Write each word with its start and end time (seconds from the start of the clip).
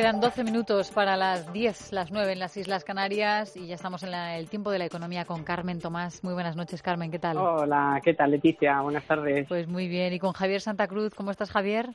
Quedan 0.00 0.18
12 0.18 0.44
minutos 0.44 0.90
para 0.92 1.14
las 1.14 1.52
10, 1.52 1.92
las 1.92 2.10
9 2.10 2.32
en 2.32 2.38
las 2.38 2.56
Islas 2.56 2.84
Canarias 2.84 3.54
y 3.54 3.66
ya 3.66 3.74
estamos 3.74 4.02
en 4.02 4.14
el 4.14 4.48
tiempo 4.48 4.70
de 4.70 4.78
la 4.78 4.86
economía 4.86 5.26
con 5.26 5.44
Carmen 5.44 5.78
Tomás. 5.78 6.24
Muy 6.24 6.32
buenas 6.32 6.56
noches, 6.56 6.80
Carmen, 6.80 7.10
¿qué 7.10 7.18
tal? 7.18 7.36
Hola, 7.36 8.00
¿qué 8.02 8.14
tal, 8.14 8.30
Leticia? 8.30 8.80
Buenas 8.80 9.04
tardes. 9.04 9.46
Pues 9.46 9.68
muy 9.68 9.88
bien. 9.88 10.14
¿Y 10.14 10.18
con 10.18 10.32
Javier 10.32 10.62
Santa 10.62 10.88
Cruz? 10.88 11.14
¿Cómo 11.14 11.30
estás, 11.30 11.50
Javier? 11.50 11.90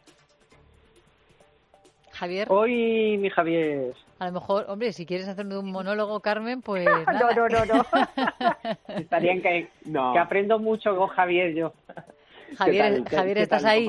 Javier. 2.12 2.48
Hoy, 2.52 3.18
mi 3.18 3.32
Javier. 3.32 3.96
A 4.20 4.28
lo 4.28 4.34
mejor, 4.34 4.66
hombre, 4.70 4.94
si 4.94 5.08
quieres 5.08 5.28
hacer 5.28 5.48
un 5.48 5.72
monólogo, 5.72 6.20
Carmen, 6.20 6.62
pues. 6.62 6.86
no, 7.20 7.32
no, 7.32 7.50
no, 7.50 7.66
no. 7.74 7.86
Estaría 8.90 9.34
que, 9.42 9.68
que 9.84 10.20
aprendo 10.20 10.60
mucho 10.60 10.96
con 10.96 11.08
Javier 11.08 11.56
yo. 11.56 11.74
Javier, 12.58 13.04
Javier 13.10 13.38
¿estás 13.40 13.66
ahí? 13.66 13.86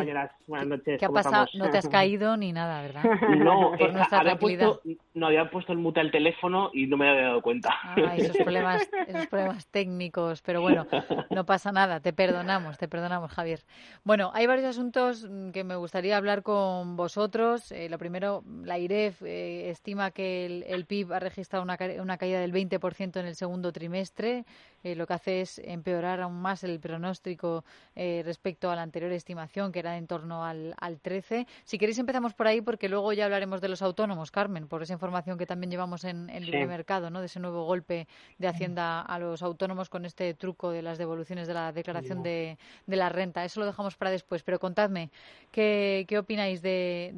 Buenas 0.47 0.67
noches. 0.67 0.99
¿Qué 0.99 1.05
ha 1.05 1.09
pasado? 1.09 1.47
No 1.55 1.71
te 1.71 1.79
has 1.79 1.89
caído 1.89 2.37
ni 2.37 2.53
nada, 2.53 2.83
¿verdad? 2.83 3.03
No, 3.47 3.73
Por 3.79 3.91
eh, 3.91 4.03
había 4.11 4.39
puesto, 4.39 4.81
no 5.15 5.27
había 5.27 5.51
puesto 5.51 5.73
el 5.73 5.79
mute 5.79 6.01
al 6.01 6.11
teléfono 6.11 6.71
y 6.73 6.87
no 6.87 6.97
me 6.97 7.09
había 7.09 7.23
dado 7.23 7.43
cuenta. 7.43 7.75
Ah, 7.83 8.17
esos 8.17 8.37
problemas, 8.45 8.89
esos 9.07 9.27
problemas 9.27 9.67
técnicos, 9.69 10.43
pero 10.43 10.61
bueno, 10.61 10.87
no 11.31 11.45
pasa 11.45 11.71
nada, 11.73 12.01
te 12.01 12.13
perdonamos, 12.13 12.79
te 12.79 12.89
perdonamos, 12.89 13.31
Javier. 13.33 13.61
Bueno, 14.05 14.31
hay 14.35 14.47
varios 14.47 14.67
asuntos 14.67 15.29
mm, 15.29 15.51
que 15.51 15.65
me 15.65 15.77
gustaría 15.77 16.17
hablar 16.17 16.43
con 16.43 16.97
vosotros. 16.97 17.71
Eh, 17.73 17.89
lo 17.89 17.99
primero, 17.99 18.43
la 18.65 18.79
IREF 18.79 19.23
eh, 19.23 19.71
estima 19.71 20.11
que 20.11 20.65
el, 20.67 20.87
PIB 20.87 21.13
ha 21.13 21.19
registrado 21.19 21.63
una, 21.63 21.77
una 22.01 22.17
caída 22.17 22.41
del 22.41 22.53
20% 22.53 23.21
en 23.21 23.27
el 23.27 23.35
segundo 23.35 23.73
trimestre. 23.73 24.45
lo 24.83 25.07
que 25.07 25.15
hace 25.15 25.41
es 25.41 25.59
empeorar 25.59 26.21
aún 26.21 26.41
más 26.41 26.63
el 26.65 26.79
pronóstico 26.79 27.65
respecto 27.97 28.46
a 28.47 28.77
la 28.77 28.83
anterior 28.83 29.11
estimación, 29.11 29.73
que 29.73 29.81
era 29.81 29.97
en 29.97 30.07
torno 30.07 30.45
al, 30.45 30.75
al 30.79 31.01
13. 31.01 31.47
Si 31.65 31.79
queréis 31.79 31.99
empezamos 31.99 32.33
por 32.35 32.47
ahí, 32.47 32.61
porque 32.61 32.89
luego 32.89 33.13
ya 33.13 33.25
hablaremos 33.25 33.61
de 33.61 33.69
los 33.69 33.83
autónomos, 33.83 34.31
Carmen, 34.31 34.69
por 34.69 34.83
esa 34.83 34.93
información 34.93 35.37
que 35.37 35.47
también 35.47 35.71
llevamos 35.71 36.05
en 36.05 36.31
el 36.31 36.47
libre 36.47 36.67
mercado, 36.67 37.11
¿no? 37.11 37.21
de 37.21 37.27
ese 37.27 37.41
nuevo 37.41 37.65
golpe 37.65 38.07
de 38.39 38.47
Hacienda 38.47 39.01
a 39.01 39.19
los 39.19 39.43
autónomos 39.43 39.89
con 39.89 40.05
este 40.05 40.33
truco 40.35 40.71
de 40.71 40.83
las 40.83 40.97
devoluciones 40.97 41.49
de 41.49 41.55
la 41.55 41.73
declaración 41.73 42.23
de, 42.23 42.57
de 42.87 42.97
la 42.97 43.09
renta. 43.09 43.45
Eso 43.45 43.59
lo 43.59 43.67
dejamos 43.67 43.97
para 43.97 44.13
después, 44.13 44.45
pero 44.45 44.61
contadme, 44.61 45.11
¿qué, 45.51 46.05
qué 46.07 46.19
opináis 46.19 46.63
de, 46.63 47.11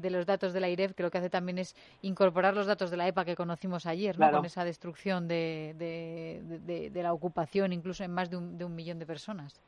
de, 0.00 0.10
los 0.10 0.24
datos 0.24 0.54
de 0.54 0.60
la 0.60 0.70
IREF, 0.70 0.94
que 0.94 1.02
lo 1.02 1.10
que 1.10 1.18
hace 1.18 1.28
también 1.30 1.58
es 1.58 1.76
incorporar 2.00 2.54
los 2.54 2.66
datos 2.66 2.90
de 2.90 2.96
la 2.96 3.06
EPA 3.06 3.24
que 3.24 3.36
conocimos 3.36 3.84
ayer, 3.84 4.18
¿no? 4.18 4.30
con 4.30 4.46
esa 4.46 4.64
destrucción 4.64 5.28
de, 5.28 5.74
de, 5.76 7.02
la 7.02 7.12
ocupación, 7.12 7.72
incluso 7.74 8.02
en 8.02 8.12
más 8.12 8.30
de 8.30 8.38
un, 8.38 8.56
de 8.56 8.64
un 8.64 8.74
millón 8.74 8.98
de 8.98 9.04
personas? 9.04 9.60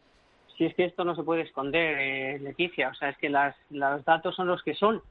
Si 0.57 0.65
es 0.65 0.75
que 0.75 0.85
esto 0.85 1.05
no 1.05 1.15
se 1.15 1.23
puede 1.23 1.43
esconder, 1.43 1.99
eh, 1.99 2.39
Leticia, 2.39 2.89
o 2.89 2.95
sea, 2.95 3.11
es 3.11 3.19
que 3.19 3.29
las, 3.29 3.55
los 3.71 4.05
datos 4.05 4.35
son 4.35 4.47
los 4.47 4.63
que 4.63 4.75
son 4.75 5.03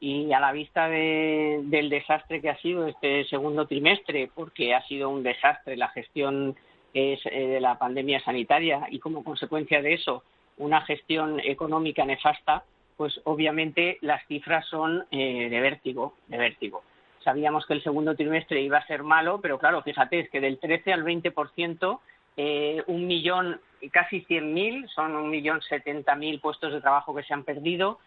y 0.00 0.32
a 0.32 0.40
la 0.40 0.50
vista 0.50 0.88
del 0.88 1.88
desastre 1.88 2.40
que 2.40 2.50
ha 2.50 2.56
sido 2.58 2.88
este 2.88 3.24
segundo 3.26 3.66
trimestre, 3.66 4.28
porque 4.34 4.74
ha 4.74 4.82
sido 4.88 5.08
un 5.08 5.22
desastre 5.22 5.76
la 5.76 5.90
gestión 5.90 6.56
eh, 6.92 7.16
de 7.24 7.60
la 7.60 7.78
pandemia 7.78 8.18
sanitaria 8.18 8.88
y 8.90 8.98
como 8.98 9.22
consecuencia 9.22 9.80
de 9.80 9.94
eso 9.94 10.24
una 10.58 10.80
gestión 10.82 11.38
económica 11.40 12.04
nefasta, 12.04 12.64
pues 12.96 13.20
obviamente 13.24 13.98
las 14.00 14.26
cifras 14.26 14.66
son 14.66 15.04
eh, 15.12 15.48
de 15.48 15.60
vértigo, 15.60 16.14
de 16.26 16.36
vértigo. 16.38 16.82
Sabíamos 17.22 17.64
que 17.66 17.74
el 17.74 17.82
segundo 17.84 18.16
trimestre 18.16 18.60
iba 18.60 18.78
a 18.78 18.86
ser 18.88 19.04
malo, 19.04 19.40
pero 19.40 19.58
claro, 19.58 19.82
fíjate, 19.82 20.18
es 20.18 20.30
que 20.30 20.40
del 20.40 20.58
13 20.58 20.92
al 20.92 21.04
20% 21.04 22.00
eh, 22.36 22.82
un 22.86 23.06
millón, 23.06 23.60
casi 23.90 24.24
100.000, 24.24 24.88
son 24.88 25.16
un 25.16 25.30
millón 25.30 25.60
setenta 25.62 26.14
mil 26.14 26.40
puestos 26.40 26.72
de 26.72 26.80
trabajo 26.80 27.14
que 27.14 27.22
se 27.22 27.34
han 27.34 27.44
perdido. 27.44 27.98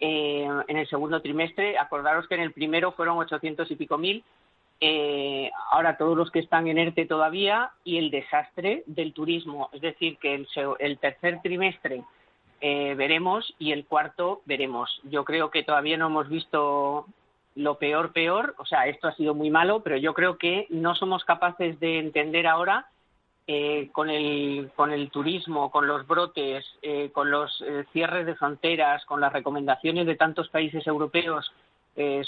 Eh, 0.00 0.48
en 0.68 0.76
el 0.76 0.88
segundo 0.88 1.20
trimestre, 1.20 1.76
acordaros 1.76 2.28
que 2.28 2.36
en 2.36 2.42
el 2.42 2.52
primero 2.52 2.92
fueron 2.92 3.18
800 3.18 3.70
y 3.70 3.76
pico 3.76 3.98
mil, 3.98 4.24
eh, 4.80 5.50
ahora 5.72 5.96
todos 5.96 6.16
los 6.16 6.30
que 6.30 6.38
están 6.38 6.68
en 6.68 6.78
ERTE 6.78 7.06
todavía 7.06 7.72
y 7.82 7.98
el 7.98 8.10
desastre 8.10 8.84
del 8.86 9.12
turismo, 9.12 9.70
es 9.72 9.80
decir, 9.80 10.18
que 10.18 10.34
el, 10.34 10.98
tercer 10.98 11.40
trimestre 11.42 12.04
eh, 12.60 12.94
veremos 12.96 13.54
y 13.58 13.72
el 13.72 13.86
cuarto 13.86 14.42
veremos. 14.44 15.00
Yo 15.04 15.24
creo 15.24 15.50
que 15.50 15.64
todavía 15.64 15.96
no 15.96 16.06
hemos 16.06 16.28
visto 16.28 17.06
lo 17.56 17.78
peor, 17.78 18.12
peor, 18.12 18.54
o 18.58 18.66
sea, 18.66 18.86
esto 18.86 19.08
ha 19.08 19.16
sido 19.16 19.34
muy 19.34 19.50
malo, 19.50 19.82
pero 19.82 19.96
yo 19.96 20.14
creo 20.14 20.38
que 20.38 20.66
no 20.70 20.94
somos 20.94 21.24
capaces 21.24 21.80
de 21.80 21.98
entender 21.98 22.46
ahora 22.46 22.86
eh, 23.50 23.88
con, 23.92 24.10
el, 24.10 24.70
con 24.76 24.92
el 24.92 25.10
turismo, 25.10 25.70
con 25.70 25.86
los 25.86 26.06
brotes, 26.06 26.66
eh, 26.82 27.08
con 27.12 27.30
los 27.30 27.64
eh, 27.66 27.86
cierres 27.94 28.26
de 28.26 28.34
fronteras, 28.34 29.06
con 29.06 29.22
las 29.22 29.32
recomendaciones 29.32 30.06
de 30.06 30.16
tantos 30.16 30.50
países 30.50 30.86
europeos 30.86 31.50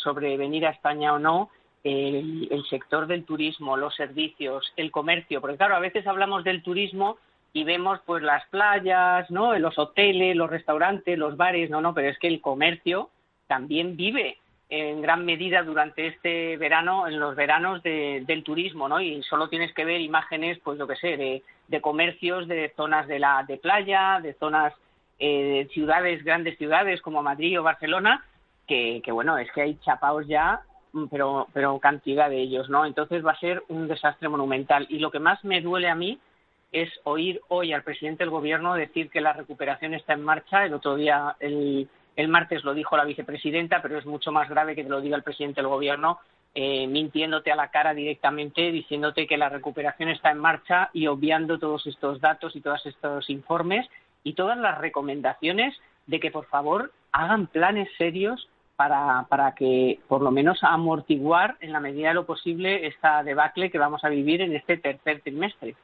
sobre 0.02 0.36
venir 0.36 0.66
a 0.66 0.70
España 0.70 1.12
o 1.12 1.20
no, 1.20 1.48
el, 1.84 2.64
sector 2.68 3.06
del 3.06 3.24
turismo, 3.24 3.76
los 3.76 3.94
servicios, 3.94 4.72
el 4.76 4.90
comercio, 4.90 5.40
porque 5.40 5.58
claro, 5.58 5.76
a 5.76 5.78
veces 5.78 6.08
hablamos 6.08 6.42
del 6.42 6.64
turismo 6.64 7.18
y 7.52 7.62
vemos 7.62 8.00
pues 8.04 8.20
las 8.20 8.44
playas, 8.48 9.30
¿no? 9.30 9.56
los 9.60 9.78
hoteles, 9.78 10.34
los 10.34 10.50
restaurantes, 10.50 11.16
los 11.16 11.36
bares, 11.36 11.70
no, 11.70 11.80
no, 11.80 11.94
pero 11.94 12.08
es 12.08 12.18
que 12.18 12.26
el 12.26 12.40
comercio 12.40 13.10
también 13.46 13.96
vive 13.96 14.38
en 14.70 15.02
gran 15.02 15.24
medida 15.24 15.64
durante 15.64 16.06
este 16.06 16.56
verano, 16.56 17.08
en 17.08 17.18
los 17.18 17.34
veranos 17.34 17.82
del 17.82 18.44
turismo, 18.44 18.88
¿no? 18.88 19.00
Y 19.00 19.20
solo 19.24 19.48
tienes 19.48 19.74
que 19.74 19.84
ver 19.84 20.00
imágenes, 20.00 20.60
pues 20.62 20.78
lo 20.78 20.86
que 20.86 20.94
sé, 20.94 21.42
de, 21.68 21.80
comercios, 21.80 22.46
de 22.46 22.72
zonas 22.76 23.08
de 23.08 23.18
la 23.18 23.44
de 23.46 23.56
playa, 23.56 24.20
de 24.22 24.34
zonas 24.34 24.72
eh, 25.18 25.66
de 25.66 25.74
ciudades, 25.74 26.22
grandes 26.22 26.56
ciudades 26.56 27.02
como 27.02 27.20
Madrid 27.20 27.58
o 27.58 27.64
Barcelona, 27.64 28.24
que, 28.68 29.02
bueno, 29.10 29.36
es 29.38 29.50
que 29.50 29.62
hay 29.62 29.76
chapaos 29.84 30.28
ya, 30.28 30.60
mm, 30.92 31.06
pero, 31.10 31.48
pero 31.52 31.80
cantidad 31.80 32.30
de 32.30 32.40
ellos, 32.40 32.70
¿no? 32.70 32.86
Entonces 32.86 33.26
va 33.26 33.32
a 33.32 33.40
ser 33.40 33.64
un 33.68 33.88
desastre 33.88 34.28
monumental. 34.28 34.86
Y 34.88 35.00
lo 35.00 35.10
que 35.10 35.18
más 35.18 35.44
me 35.44 35.60
duele 35.60 35.88
a 35.88 35.96
mí 35.96 36.20
es 36.70 36.88
oír 37.02 37.40
hoy 37.48 37.72
al 37.72 37.82
presidente 37.82 38.22
del 38.22 38.30
gobierno 38.30 38.74
decir 38.74 39.10
que 39.10 39.20
la 39.20 39.32
recuperación 39.32 39.94
está 39.94 40.12
en 40.12 40.22
marcha. 40.22 40.64
El 40.64 40.74
otro 40.74 40.94
día 40.94 41.34
el 41.40 41.88
el 42.20 42.28
martes 42.28 42.64
lo 42.64 42.74
dijo 42.74 42.96
la 42.96 43.04
vicepresidenta, 43.04 43.82
pero 43.82 43.98
es 43.98 44.06
mucho 44.06 44.32
más 44.32 44.48
grave 44.48 44.74
que 44.74 44.84
te 44.84 44.90
lo 44.90 45.00
diga 45.00 45.16
el 45.16 45.22
presidente 45.22 45.60
del 45.60 45.68
Gobierno, 45.68 46.20
eh, 46.54 46.86
mintiéndote 46.86 47.52
a 47.52 47.56
la 47.56 47.68
cara 47.68 47.94
directamente, 47.94 48.72
diciéndote 48.72 49.26
que 49.26 49.36
la 49.36 49.48
recuperación 49.48 50.08
está 50.08 50.30
en 50.30 50.38
marcha 50.38 50.90
y 50.92 51.06
obviando 51.06 51.58
todos 51.58 51.86
estos 51.86 52.20
datos 52.20 52.56
y 52.56 52.60
todos 52.60 52.84
estos 52.86 53.30
informes 53.30 53.88
y 54.24 54.34
todas 54.34 54.58
las 54.58 54.78
recomendaciones 54.78 55.76
de 56.06 56.20
que, 56.20 56.30
por 56.30 56.46
favor, 56.46 56.92
hagan 57.12 57.46
planes 57.46 57.88
serios 57.96 58.48
para, 58.76 59.26
para 59.28 59.54
que, 59.54 60.00
por 60.08 60.22
lo 60.22 60.30
menos, 60.30 60.58
amortiguar 60.62 61.56
en 61.60 61.72
la 61.72 61.80
medida 61.80 62.08
de 62.08 62.14
lo 62.14 62.26
posible 62.26 62.86
esta 62.86 63.22
debacle 63.22 63.70
que 63.70 63.78
vamos 63.78 64.02
a 64.04 64.08
vivir 64.08 64.40
en 64.40 64.56
este 64.56 64.76
tercer 64.76 65.20
trimestre. 65.20 65.76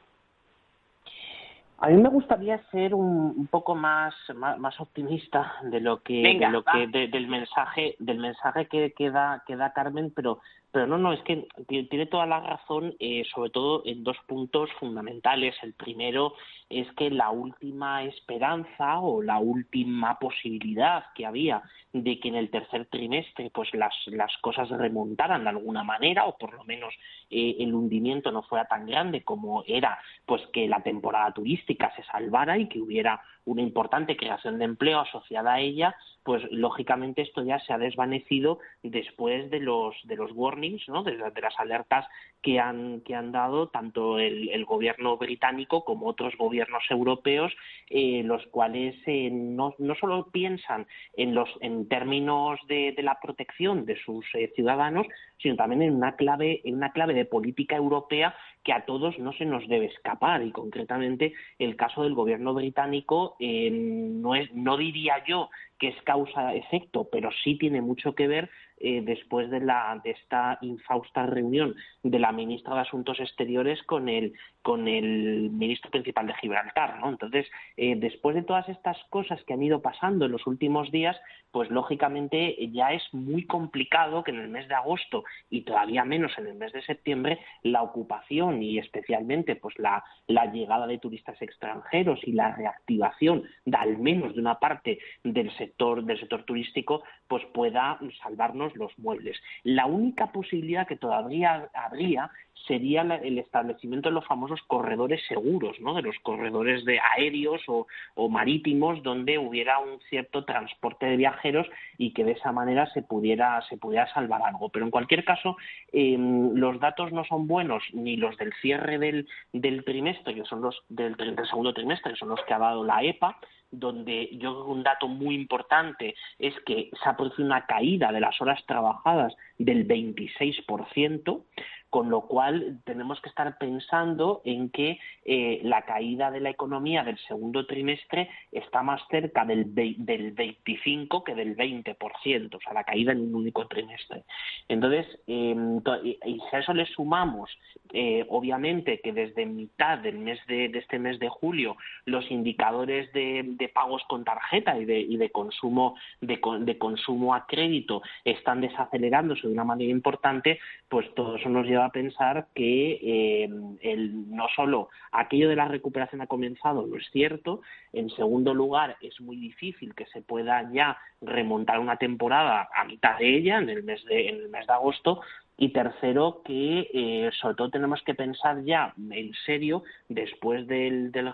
A 1.79 1.89
mí 1.89 2.01
me 2.01 2.09
gustaría 2.09 2.57
ser 2.71 2.95
un, 2.95 3.47
poco 3.51 3.75
más, 3.75 4.15
más, 4.35 4.79
optimista 4.79 5.53
de 5.61 5.79
lo 5.79 6.01
que, 6.01 6.39
lo 6.49 6.63
que 6.63 6.87
del 6.87 7.27
mensaje 7.27 7.95
del 7.99 8.17
mensaje 8.17 8.65
que, 8.65 8.93
que, 8.93 9.11
da, 9.11 9.43
que 9.45 9.55
da 9.55 9.73
Carmen, 9.73 10.11
pero 10.15 10.39
pero 10.77 10.85
no, 10.85 10.99
no, 10.99 11.11
es 11.11 11.23
que 11.23 11.47
tiene 11.67 12.05
toda 12.05 12.27
la 12.27 12.39
razón, 12.39 12.93
eh, 12.99 13.23
sobre 13.33 13.49
todo 13.49 13.81
en 13.83 14.03
dos 14.03 14.15
puntos 14.27 14.69
fundamentales. 14.79 15.55
El 15.63 15.73
primero 15.73 16.35
es 16.69 16.87
que 16.93 17.09
la 17.09 17.31
última 17.31 18.03
esperanza 18.03 18.99
o 18.99 19.23
la 19.23 19.39
última 19.39 20.19
posibilidad 20.19 21.05
que 21.15 21.25
había 21.25 21.63
de 21.93 22.19
que 22.19 22.27
en 22.27 22.35
el 22.35 22.51
tercer 22.51 22.85
trimestre 22.91 23.49
pues 23.49 23.73
las, 23.73 23.91
las 24.05 24.37
cosas 24.37 24.69
remontaran 24.69 25.45
de 25.45 25.49
alguna 25.49 25.83
manera 25.83 26.25
o 26.25 26.37
por 26.37 26.53
lo 26.53 26.63
menos 26.63 26.93
eh, 27.31 27.55
el 27.59 27.73
hundimiento 27.73 28.31
no 28.31 28.43
fuera 28.43 28.65
tan 28.65 28.85
grande 28.85 29.23
como 29.23 29.63
era 29.65 29.97
pues 30.27 30.43
que 30.53 30.67
la 30.67 30.83
temporada 30.83 31.31
turística 31.31 31.91
se 31.95 32.03
salvara 32.03 32.55
y 32.59 32.67
que 32.67 32.79
hubiera 32.79 33.19
una 33.47 33.61
importante 33.61 34.17
creación 34.17 34.59
de 34.59 34.65
empleo 34.65 34.99
asociada 34.99 35.53
a 35.53 35.59
ella, 35.61 35.95
pues 36.23 36.43
lógicamente 36.51 37.21
esto 37.21 37.41
ya 37.41 37.57
se 37.59 37.71
ha 37.71 37.77
desvanecido 37.77 38.59
después 38.83 39.49
de 39.49 39.61
los 39.61 39.95
de 40.03 40.17
los 40.17 40.31
warnings, 40.33 40.87
¿no? 40.89 41.01
de, 41.03 41.15
las 41.17 41.57
alertas 41.57 42.05
que 42.41 42.59
han 42.59 42.99
que 43.05 43.15
han 43.15 43.31
dado 43.31 43.69
tanto 43.69 44.19
el, 44.19 44.65
gobierno 44.65 45.15
británico 45.15 45.85
como 45.85 46.07
otros 46.07 46.35
gobiernos 46.37 46.83
europeos, 46.89 47.53
eh, 47.89 48.21
los 48.25 48.45
cuales 48.47 48.95
eh, 49.05 49.29
no, 49.31 49.73
no 49.77 49.95
solo 49.95 50.27
piensan 50.29 50.85
en 51.13 51.33
los 51.33 51.49
en 51.61 51.87
términos 51.87 52.59
de, 52.67 52.93
la 53.01 53.17
protección 53.21 53.85
de 53.85 53.95
sus 54.03 54.25
eh, 54.33 54.51
ciudadanos, 54.53 55.07
sino 55.41 55.55
también 55.55 55.83
en 55.83 55.95
una 55.95 56.17
clave 56.17 56.59
en 56.65 56.75
una 56.75 56.91
clave 56.91 57.13
de 57.13 57.23
política 57.23 57.77
europea 57.77 58.35
que 58.67 58.73
a 58.73 58.83
todos 58.83 59.17
no 59.17 59.31
se 59.31 59.45
nos 59.45 59.65
debe 59.69 59.85
escapar 59.85 60.43
y 60.43 60.51
concretamente 60.51 61.33
el 61.57 61.77
caso 61.77 62.03
del 62.03 62.13
gobierno 62.13 62.53
británico 62.53 63.37
eh, 63.39 63.69
no, 63.71 64.35
es, 64.35 64.53
no 64.53 64.75
diría 64.75 65.23
yo 65.25 65.49
que 65.79 65.89
es 65.89 66.01
causa-efecto, 66.03 67.07
pero 67.11 67.29
sí 67.43 67.57
tiene 67.57 67.81
mucho 67.81 68.15
que 68.15 68.27
ver 68.27 68.49
eh, 68.79 69.01
después 69.03 69.49
de, 69.49 69.59
la, 69.59 69.99
de 70.03 70.11
esta 70.11 70.59
infausta 70.61 71.25
reunión 71.25 71.75
de 72.03 72.19
la 72.19 72.31
ministra 72.31 72.75
de 72.75 72.81
Asuntos 72.81 73.19
Exteriores 73.19 73.81
con 73.83 74.07
el, 74.07 74.33
con 74.61 74.87
el 74.87 75.49
ministro 75.49 75.89
principal 75.89 76.27
de 76.27 76.35
Gibraltar. 76.35 76.99
¿no? 76.99 77.09
Entonces, 77.09 77.47
eh, 77.75 77.95
después 77.95 78.35
de 78.35 78.43
todas 78.43 78.69
estas 78.69 78.97
cosas 79.09 79.43
que 79.45 79.53
han 79.53 79.63
ido 79.63 79.81
pasando 79.81 80.25
en 80.25 80.31
los 80.31 80.45
últimos 80.45 80.91
días, 80.91 81.17
pues 81.51 81.71
lógicamente 81.71 82.55
ya 82.71 82.93
es 82.93 83.01
muy 83.13 83.47
complicado 83.47 84.23
que 84.23 84.31
en 84.31 84.41
el 84.41 84.49
mes 84.49 84.67
de 84.67 84.75
agosto 84.75 85.23
y 85.49 85.61
todavía 85.61 86.03
menos 86.05 86.37
en 86.37 86.47
el 86.47 86.55
mes 86.55 86.71
de 86.71 86.83
septiembre 86.83 87.39
la 87.63 87.81
ocupación 87.81 88.61
y 88.61 88.77
especialmente 88.77 89.55
pues 89.55 89.77
la, 89.79 90.03
la 90.27 90.51
llegada 90.51 90.85
de 90.85 90.99
turistas 90.99 91.41
extranjeros 91.41 92.19
y 92.23 92.33
la 92.33 92.55
reactivación 92.55 93.43
de 93.65 93.77
al 93.77 93.97
menos 93.97 94.35
de 94.35 94.41
una 94.41 94.59
parte 94.59 94.99
del 95.23 95.51
sector 95.57 95.66
del 95.77 96.19
sector 96.19 96.43
turístico 96.43 97.03
pues 97.27 97.43
pueda 97.53 97.99
salvarnos 98.23 98.75
los 98.75 98.97
muebles. 98.97 99.37
La 99.63 99.85
única 99.85 100.31
posibilidad 100.31 100.87
que 100.87 100.95
todavía 100.95 101.69
habría 101.73 102.31
sería 102.65 103.01
el 103.01 103.37
establecimiento 103.37 104.09
de 104.09 104.15
los 104.15 104.25
famosos 104.25 104.61
corredores 104.67 105.21
seguros, 105.27 105.79
¿no? 105.79 105.93
de 105.93 106.01
los 106.01 106.17
corredores 106.19 106.85
de 106.85 106.99
aéreos 106.99 107.61
o, 107.67 107.87
marítimos 108.29 109.01
donde 109.03 109.37
hubiera 109.37 109.79
un 109.79 109.99
cierto 110.09 110.43
transporte 110.43 111.05
de 111.05 111.17
viajeros 111.17 111.67
y 111.97 112.11
que 112.13 112.23
de 112.23 112.33
esa 112.33 112.51
manera 112.51 112.87
se 112.93 113.01
pudiera, 113.01 113.61
se 113.69 113.77
pudiera 113.77 114.11
salvar 114.13 114.41
algo. 114.43 114.69
Pero 114.69 114.85
en 114.85 114.91
cualquier 114.91 115.23
caso, 115.23 115.57
em, 115.91 116.53
los 116.55 116.79
datos 116.79 117.11
no 117.11 117.23
son 117.25 117.47
buenos 117.47 117.83
ni 117.93 118.17
los 118.17 118.37
del 118.37 118.53
cierre 118.61 118.99
del, 118.99 119.27
del 119.53 119.83
trimestre, 119.83 120.35
que 120.35 120.43
son 120.43 120.61
los 120.61 120.83
del, 120.89 121.15
del 121.15 121.35
segundo 121.47 121.73
trimestre, 121.73 122.11
que 122.11 122.19
son 122.19 122.29
los 122.29 122.43
que 122.45 122.53
ha 122.53 122.59
dado 122.59 122.83
la 122.83 123.03
EPA, 123.03 123.37
donde 123.71 124.29
yo 124.33 124.53
creo 124.53 124.65
que 124.65 124.71
un 124.71 124.83
dato 124.83 125.07
muy 125.07 125.35
importante 125.35 126.15
es 126.39 126.53
que 126.65 126.89
se 126.91 127.09
ha 127.09 127.17
producido 127.17 127.45
una 127.45 127.65
caída 127.65 128.11
de 128.11 128.21
las 128.21 128.39
horas 128.41 128.63
trabajadas 128.65 129.35
del 129.57 129.87
26%, 129.87 131.43
con 131.89 132.09
lo 132.09 132.21
cual 132.21 132.79
tenemos 132.83 133.21
que 133.21 133.29
estar 133.29 133.57
pensando 133.57 134.41
en 134.43 134.69
que 134.69 134.99
eh, 135.23 135.61
la 135.63 135.83
caída 135.83 136.31
de 136.31 136.41
la 136.41 136.49
economía 136.49 137.03
del 137.03 137.17
segundo 137.19 137.65
trimestre 137.65 138.29
está 138.51 138.83
más 138.83 139.01
cerca 139.09 139.45
del, 139.45 139.73
del 139.73 140.31
25 140.31 141.23
que 141.23 141.35
del 141.35 141.55
20%, 141.55 142.55
o 142.55 142.59
sea, 142.59 142.73
la 142.73 142.83
caída 142.83 143.13
en 143.13 143.21
un 143.21 143.35
único 143.35 143.67
trimestre. 143.67 144.23
Entonces, 144.67 145.05
em, 145.27 145.81
y, 146.03 146.17
si 146.49 146.55
a 146.55 146.59
eso 146.59 146.73
le 146.73 146.85
sumamos, 146.87 147.49
eh, 147.93 148.25
obviamente, 148.29 148.99
que 149.01 149.13
desde 149.13 149.45
mitad 149.45 149.99
del 149.99 150.19
mes 150.19 150.39
de, 150.47 150.65
este 150.65 150.99
mes 150.99 151.19
de 151.19 151.29
julio 151.29 151.77
los 152.05 152.29
indicadores 152.29 153.11
de, 153.13 153.71
pagos 153.73 154.03
con 154.07 154.23
tarjeta 154.23 154.77
y 154.79 154.85
de, 154.85 154.99
y 154.99 155.17
de 155.17 155.29
consumo 155.29 155.95
de, 156.21 156.39
de 156.61 156.77
consumo 156.77 157.35
a 157.35 157.45
crédito 157.45 158.01
están 158.23 158.61
desacelerándose 158.61 159.47
de 159.47 159.53
una 159.53 159.63
manera 159.63 159.91
importante, 159.91 160.59
pues 160.89 161.13
todo 161.15 161.35
eso 161.35 161.49
nos 161.49 161.67
lleva 161.77 161.85
a 161.85 161.91
pensar 161.91 162.47
que 162.53 162.93
eh, 163.01 163.49
el, 163.81 164.29
no 164.29 164.47
solo 164.55 164.89
aquello 165.11 165.49
de 165.49 165.55
la 165.55 165.67
recuperación 165.67 166.21
ha 166.21 166.27
comenzado, 166.27 166.85
no 166.85 166.97
es 166.97 167.07
cierto. 167.11 167.61
En 167.93 168.09
segundo 168.09 168.53
lugar, 168.53 168.97
es 169.01 169.19
muy 169.21 169.37
difícil 169.37 169.93
que 169.93 170.05
se 170.07 170.21
pueda 170.21 170.69
ya 170.73 170.97
remontar 171.21 171.79
una 171.79 171.97
temporada 171.97 172.67
a 172.75 172.83
mitad 172.85 173.17
de 173.17 173.37
ella, 173.37 173.59
en 173.59 173.69
el 173.69 173.83
mes 173.83 174.03
de, 174.05 174.29
en 174.29 174.35
el 174.37 174.49
mes 174.49 174.65
de 174.65 174.73
agosto, 174.73 175.21
y 175.57 175.69
tercero, 175.69 176.41
que 176.45 176.89
eh, 176.93 177.31
sobre 177.41 177.55
todo 177.55 177.71
tenemos 177.71 178.01
que 178.03 178.13
pensar 178.13 178.63
ya 178.63 178.93
en 179.11 179.33
serio, 179.45 179.83
después 180.07 180.67
del, 180.67 181.11
del, 181.11 181.33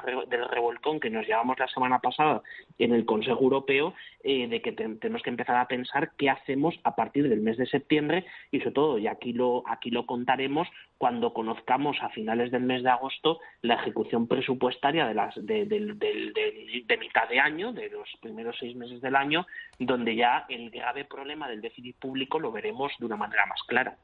revolcón 0.49 1.01
que 1.01 1.09
nos 1.09 1.27
llevamos 1.27 1.59
la 1.59 1.67
semana 1.67 1.99
pasada 1.99 2.41
en 2.79 2.93
el 2.93 3.05
Consejo 3.05 3.41
Europeo, 3.41 3.93
eh, 4.23 4.47
de 4.47 4.61
que 4.61 4.71
tenemos 4.71 5.21
que 5.21 5.29
empezar 5.29 5.57
a 5.57 5.67
pensar 5.67 6.11
qué 6.17 6.29
hacemos 6.29 6.79
a 6.85 6.95
partir 6.95 7.27
del 7.27 7.41
mes 7.41 7.57
de 7.57 7.65
septiembre 7.65 8.25
y 8.49 8.59
sobre 8.59 8.71
todo, 8.71 8.97
y 8.97 9.07
aquí 9.07 9.33
lo, 9.33 9.63
aquí 9.67 9.89
lo 9.89 10.05
contaremos, 10.05 10.69
cuando 10.97 11.33
conozcamos 11.33 11.97
a 12.01 12.07
finales 12.09 12.49
del 12.51 12.63
mes 12.63 12.81
de 12.81 12.89
agosto 12.89 13.39
la 13.61 13.75
ejecución 13.75 14.27
presupuestaria 14.27 15.05
de, 15.05 15.13
las, 15.13 15.35
de, 15.35 15.65
de 15.65 16.97
mitad 16.97 17.27
de 17.27 17.41
año, 17.41 17.73
de 17.73 17.89
los 17.89 18.07
primeros 18.21 18.55
seis 18.57 18.73
meses 18.73 19.01
del 19.01 19.17
año, 19.17 19.45
donde 19.79 20.15
ya 20.15 20.45
el 20.47 20.69
grave 20.69 21.03
problema 21.03 21.49
del 21.49 21.59
déficit 21.59 21.97
público 21.97 22.39
lo 22.39 22.53
veremos 22.53 22.93
de 22.99 23.05
una 23.05 23.17
manera 23.17 23.45
más 23.47 23.61
clara. 23.63 23.97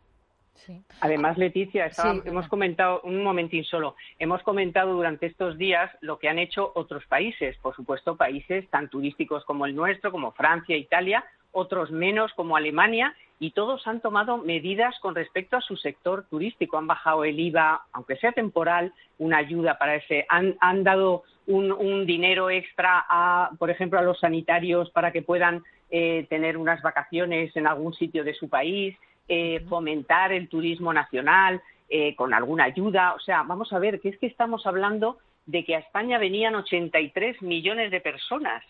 Además, 1.01 1.37
Leticia, 1.37 1.89
hemos 2.25 2.47
comentado, 2.47 3.01
un 3.03 3.23
momentín 3.23 3.63
solo, 3.63 3.95
hemos 4.17 4.41
comentado 4.43 4.93
durante 4.93 5.25
estos 5.25 5.57
días 5.57 5.91
lo 6.01 6.19
que 6.19 6.29
han 6.29 6.39
hecho 6.39 6.71
otros 6.75 7.05
países, 7.05 7.57
por 7.57 7.75
supuesto, 7.75 8.15
países 8.15 8.69
tan 8.69 8.89
turísticos 8.89 9.45
como 9.45 9.65
el 9.65 9.75
nuestro, 9.75 10.11
como 10.11 10.31
Francia, 10.31 10.75
Italia, 10.75 11.23
otros 11.51 11.91
menos 11.91 12.31
como 12.33 12.55
Alemania, 12.55 13.15
y 13.39 13.51
todos 13.51 13.87
han 13.87 14.01
tomado 14.01 14.37
medidas 14.37 14.99
con 14.99 15.15
respecto 15.15 15.55
a 15.55 15.61
su 15.61 15.77
sector 15.77 16.25
turístico. 16.29 16.77
Han 16.77 16.87
bajado 16.87 17.23
el 17.23 17.39
IVA, 17.39 17.85
aunque 17.93 18.17
sea 18.17 18.33
temporal, 18.33 18.93
una 19.17 19.37
ayuda 19.37 19.77
para 19.77 19.95
ese. 19.95 20.25
Han, 20.27 20.83
dado 20.83 21.23
un, 21.47 22.05
dinero 22.05 22.49
extra, 22.49 23.05
a, 23.07 23.51
por 23.57 23.69
ejemplo, 23.69 23.97
a 23.97 24.03
los 24.03 24.19
sanitarios 24.19 24.89
para 24.91 25.13
que 25.13 25.21
puedan 25.21 25.63
eh, 25.89 26.27
tener 26.29 26.57
unas 26.57 26.81
vacaciones 26.81 27.55
en 27.55 27.65
algún 27.65 27.93
sitio 27.93 28.25
de 28.25 28.33
su 28.33 28.49
país 28.49 28.97
eh, 29.29 29.63
fomentar 29.69 30.33
el 30.33 30.49
turismo 30.49 30.91
nacional 30.91 31.61
eh, 31.87 32.15
con 32.15 32.33
alguna 32.33 32.63
ayuda. 32.65 33.13
O 33.13 33.19
sea, 33.19 33.43
vamos 33.43 33.71
a 33.71 33.79
ver, 33.79 34.01
que 34.01 34.09
es 34.09 34.17
que 34.17 34.25
estamos 34.25 34.65
hablando 34.65 35.19
de 35.45 35.63
que 35.63 35.75
a 35.75 35.79
España 35.79 36.17
venían 36.17 36.55
83 36.55 37.41
millones 37.43 37.91
de 37.91 38.01
personas 38.01 38.63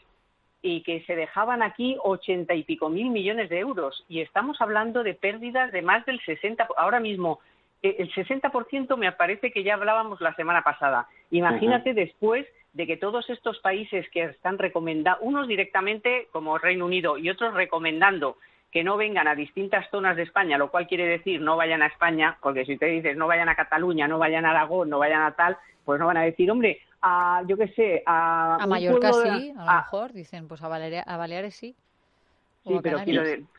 y 0.61 0.83
que 0.83 1.01
se 1.05 1.15
dejaban 1.15 1.61
aquí 1.61 1.97
ochenta 2.03 2.53
y 2.53 2.63
pico 2.63 2.89
mil 2.89 3.09
millones 3.09 3.49
de 3.49 3.59
euros. 3.59 4.05
Y 4.09 4.19
estamos 4.19 4.59
hablando 4.61 5.03
de 5.03 5.13
pérdidas 5.13 5.71
de 5.71 5.81
más 5.81 6.05
del 6.05 6.19
60. 6.19 6.67
Ahora 6.77 6.99
mismo, 6.99 7.39
eh, 7.81 7.95
el 7.99 8.11
60% 8.11 8.97
me 8.97 9.11
parece 9.13 9.51
que 9.51 9.63
ya 9.63 9.75
hablábamos 9.75 10.19
la 10.21 10.35
semana 10.35 10.61
pasada. 10.61 11.07
Imagínate 11.31 11.93
después 11.93 12.45
de 12.73 12.85
que 12.85 12.97
todos 12.97 13.29
estos 13.29 13.59
países 13.59 14.09
que 14.09 14.23
están 14.23 14.57
recomendando, 14.57 15.21
unos 15.21 15.47
directamente 15.47 16.27
como 16.31 16.57
Reino 16.57 16.85
Unido 16.85 17.17
y 17.17 17.29
otros 17.29 17.53
recomendando 17.53 18.37
que 18.71 18.83
no 18.83 18.97
vengan 18.97 19.27
a 19.27 19.35
distintas 19.35 19.89
zonas 19.89 20.15
de 20.15 20.23
España, 20.23 20.57
lo 20.57 20.69
cual 20.69 20.87
quiere 20.87 21.05
decir 21.05 21.41
no 21.41 21.57
vayan 21.57 21.81
a 21.81 21.87
España, 21.87 22.37
porque 22.41 22.65
si 22.65 22.77
te 22.77 22.85
dices 22.85 23.17
no 23.17 23.27
vayan 23.27 23.49
a 23.49 23.55
Cataluña, 23.55 24.07
no 24.07 24.19
vayan 24.19 24.45
a 24.45 24.51
Aragón, 24.51 24.89
no 24.89 24.99
vayan 24.99 25.21
a 25.21 25.31
tal, 25.31 25.57
pues 25.85 25.99
no 25.99 26.07
van 26.07 26.17
a 26.17 26.23
decir, 26.23 26.49
hombre, 26.51 26.79
a, 27.01 27.41
yo 27.47 27.57
qué 27.57 27.67
sé, 27.69 28.03
a... 28.05 28.57
A 28.61 28.67
Mallorca 28.67 29.11
sí, 29.13 29.53
a 29.57 29.65
lo 29.65 29.73
mejor, 29.73 30.13
dicen, 30.13 30.47
pues 30.47 30.61
a, 30.61 30.67
Baleares 30.67 31.55
sí. 31.55 31.75
Sí 32.65 32.77
pero, 32.83 32.99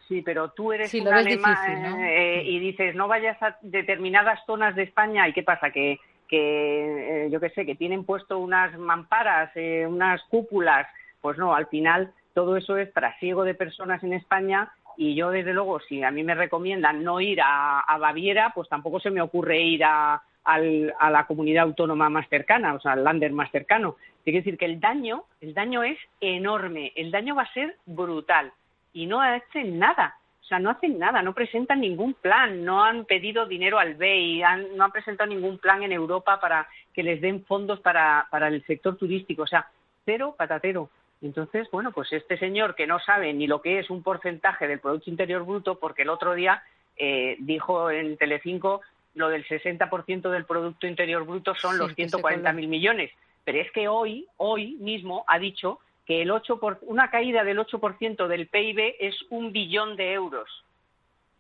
sí, 0.07 0.23
pero 0.23 0.51
tú 0.51 0.73
eres 0.73 0.93
un 0.95 1.09
alemán 1.09 2.01
eh, 2.05 2.43
y 2.45 2.61
dices 2.61 2.95
no 2.95 3.09
vayas 3.09 3.43
a 3.43 3.57
determinadas 3.63 4.41
zonas 4.47 4.77
de 4.77 4.83
España 4.83 5.27
y 5.27 5.33
qué 5.33 5.43
pasa 5.43 5.71
que 5.71 5.99
que 6.31 7.27
eh, 7.27 7.31
yo 7.31 7.41
qué 7.41 7.51
sé 7.51 7.67
que 7.67 7.75
tienen 7.75 8.05
puesto 8.05 8.39
unas 8.39 8.79
mamparas, 8.79 9.51
eh, 9.57 9.85
unas 9.87 10.23
cúpulas, 10.31 10.87
pues 11.21 11.37
no, 11.37 11.55
al 11.55 11.67
final 11.67 12.13
todo 12.35 12.57
eso 12.57 12.77
es 12.77 12.93
trasiego 12.95 13.43
de 13.43 13.55
personas 13.55 14.03
en 14.05 14.13
España 14.13 14.73
y 15.01 15.15
yo 15.15 15.31
desde 15.31 15.55
luego 15.55 15.81
si 15.81 16.03
a 16.03 16.11
mí 16.11 16.23
me 16.23 16.35
recomiendan 16.35 17.03
no 17.03 17.23
ir 17.23 17.41
a, 17.43 17.97
Baviera, 17.99 18.53
pues 18.55 18.69
tampoco 18.69 19.01
se 19.01 19.09
me 19.09 19.23
ocurre 19.23 19.59
ir 19.59 19.83
a, 19.83 20.23
la 20.45 21.27
comunidad 21.27 21.65
autónoma 21.65 22.11
más 22.11 22.29
cercana, 22.29 22.75
o 22.75 22.81
sea, 22.81 22.93
al 22.93 23.05
lander 23.05 23.33
más 23.33 23.51
cercano. 23.51 23.97
Quiere 24.23 24.41
decir 24.41 24.59
que 24.59 24.67
el 24.67 24.79
daño, 24.79 25.25
el 25.41 25.55
daño 25.55 25.83
es 25.85 25.97
enorme, 26.21 26.93
el 26.97 27.11
daño 27.11 27.35
va 27.35 27.45
a 27.45 27.53
ser 27.55 27.77
brutal 27.87 28.53
y 28.93 29.07
no 29.07 29.23
hacen 29.23 29.79
nada. 29.79 30.19
O 30.43 30.45
sea, 30.45 30.59
no 30.59 30.69
hacen 30.69 30.99
nada, 30.99 31.23
no 31.23 31.33
presentan 31.33 31.81
ningún 31.81 32.13
plan, 32.13 32.63
no 32.63 32.85
han 32.85 33.07
pedido 33.07 33.47
dinero 33.47 33.79
al 33.79 33.95
BEI, 33.95 34.43
no 34.77 34.85
han 34.85 34.93
presentado 34.93 35.31
ningún 35.31 35.57
plan 35.57 35.83
en 35.83 35.93
Europa 35.93 36.39
para 36.41 36.69
que 36.93 37.03
les 37.03 37.23
den 37.23 37.47
fondos 37.47 37.81
para 37.81 38.29
el 38.49 38.63
sector 38.67 38.99
turístico. 38.99 39.45
O 39.45 39.47
sea, 39.47 39.67
cero 40.05 40.35
patatero. 40.37 40.91
Entonces, 41.23 41.69
bueno, 41.71 41.93
pues 41.93 42.13
este 42.13 42.39
señor 42.39 42.75
que 42.75 42.87
no 42.87 42.99
sabe 42.99 43.33
ni 43.33 43.47
lo 43.47 43.61
que 43.61 43.79
es 43.79 43.91
un 43.91 44.03
porcentaje 44.03 44.67
del 44.67 44.81
Producto 44.81 45.11
Interior 45.11 45.45
Bruto, 45.45 45.79
porque 45.79 46.03
el 46.03 46.09
otro 46.09 46.35
día 46.35 46.63
eh, 46.97 47.37
dijo 47.41 47.91
en 47.91 48.17
Telecinco 48.17 48.81
lo 49.15 49.29
del 49.29 49.47
60% 49.47 50.31
del 50.31 50.45
Producto 50.45 50.87
Interior 50.87 51.25
Bruto 51.27 51.55
son 51.55 51.79
los 51.79 51.97
140.000 51.97 52.55
mil 52.55 52.69
millones. 52.69 53.11
Pero 53.45 53.59
es 53.59 53.71
que 53.73 53.89
hoy, 53.89 54.27
hoy 54.37 54.77
mismo 54.81 55.25
ha 55.27 55.39
dicho 55.39 55.81
que 56.07 56.23
el 56.23 56.31
8 56.31 56.59
por, 56.59 56.79
una 56.83 57.11
caída 57.11 57.45
del 57.45 57.59
8% 57.59 58.27
del 58.27 58.47
PIB 58.47 58.97
es 58.99 59.17
un 59.31 59.53
billón 59.53 59.97
de 59.97 60.13
euros. 60.13 60.49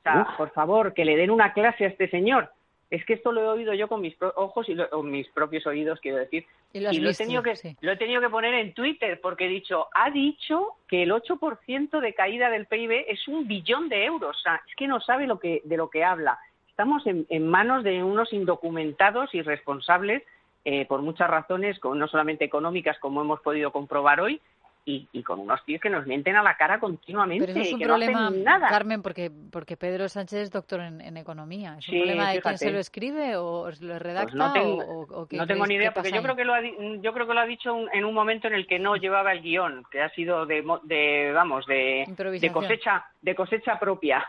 O 0.00 0.02
sea, 0.02 0.26
por 0.36 0.50
favor, 0.50 0.94
que 0.94 1.04
le 1.04 1.16
den 1.16 1.30
una 1.30 1.52
clase 1.52 1.84
a 1.84 1.88
este 1.88 2.08
señor 2.08 2.50
es 2.90 3.04
que 3.04 3.14
esto 3.14 3.30
lo 3.30 3.40
he 3.40 3.46
oído 3.46 3.72
yo 3.72 3.86
con 3.86 4.00
mis 4.00 4.16
ojos 4.20 4.68
y 4.68 4.76
con 4.76 5.10
mis 5.10 5.28
propios 5.28 5.64
oídos, 5.66 6.00
quiero 6.00 6.18
decir. 6.18 6.44
Y, 6.72 6.80
lo, 6.80 7.10
he 7.10 7.14
tenido 7.14 7.42
que, 7.42 7.54
lo 7.80 7.92
he 7.92 7.96
tenido 7.96 8.20
que 8.20 8.28
poner 8.28 8.54
en 8.54 8.74
Twitter 8.74 9.20
porque 9.20 9.46
he 9.46 9.48
dicho, 9.48 9.86
ha 9.94 10.10
dicho 10.10 10.74
que 10.88 11.04
el 11.04 11.12
8% 11.12 12.00
de 12.00 12.14
caída 12.14 12.50
del 12.50 12.66
PIB 12.66 13.04
es 13.08 13.28
un 13.28 13.46
billón 13.46 13.88
de 13.88 14.04
euros. 14.04 14.36
O 14.36 14.40
sea, 14.40 14.60
es 14.68 14.74
que 14.74 14.88
no 14.88 15.00
sabe 15.00 15.28
lo 15.28 15.38
que, 15.38 15.62
de 15.64 15.76
lo 15.76 15.88
que 15.88 16.02
habla. 16.02 16.38
estamos 16.68 17.04
en, 17.06 17.48
manos 17.48 17.84
de 17.84 18.02
unos 18.02 18.32
indocumentados 18.32 19.32
y 19.34 19.42
responsables 19.42 20.24
eh, 20.64 20.84
por 20.86 21.00
muchas 21.00 21.30
razones, 21.30 21.78
no 21.82 22.08
solamente 22.08 22.44
económicas, 22.44 22.98
como 22.98 23.20
hemos 23.22 23.40
podido 23.40 23.70
comprobar 23.70 24.20
hoy, 24.20 24.40
y, 24.84 25.22
con 25.22 25.40
unos 25.40 25.64
tíos 25.64 25.80
que 25.80 25.90
nos 25.90 26.06
mienten 26.06 26.36
a 26.36 26.42
la 26.42 26.56
cara 26.56 26.80
continuamente. 26.80 27.46
Pero 27.46 27.60
eso 27.60 27.68
es 27.68 27.74
un 27.74 27.80
problema, 27.80 28.32
Carmen, 28.68 29.02
porque, 29.02 29.30
porque 29.50 29.76
Pedro 29.76 30.08
Sánchez 30.08 30.40
es 30.40 30.50
doctor 30.50 30.80
en, 30.80 31.16
economía. 31.16 31.76
¿Es 31.78 31.88
un 31.88 31.98
problema 31.98 32.32
de 32.32 32.40
quién 32.40 32.58
se 32.58 32.70
lo 32.70 32.78
escribe 32.78 33.36
o 33.36 33.66
lo 33.66 33.70
pues 33.70 34.02
redacta? 34.02 34.34
no 34.34 34.52
tengo, 34.52 34.78
o, 34.78 35.28
no 35.30 35.46
tengo 35.46 35.66
ni 35.66 35.74
idea, 35.74 35.92
porque 35.92 36.10
yo 36.12 36.22
creo, 36.22 36.36
que 36.36 36.44
lo 36.44 36.54
ha, 36.54 36.60
yo 36.62 37.12
creo 37.12 37.26
que 37.26 37.34
lo 37.34 37.40
ha 37.40 37.46
dicho 37.46 37.76
en 37.92 38.04
un 38.04 38.14
momento 38.14 38.48
en 38.48 38.54
el 38.54 38.66
que 38.66 38.78
no 38.78 38.96
llevaba 38.96 39.32
el 39.32 39.42
guion, 39.42 39.84
que 39.90 40.02
ha 40.02 40.10
sido 40.10 40.46
de, 40.46 40.64
de 40.84 41.32
vamos, 41.32 41.66
de, 41.66 42.04
de 42.40 42.52
cosecha 42.52 43.04
de 43.20 43.34
cosecha 43.34 43.78
propia. 43.78 44.26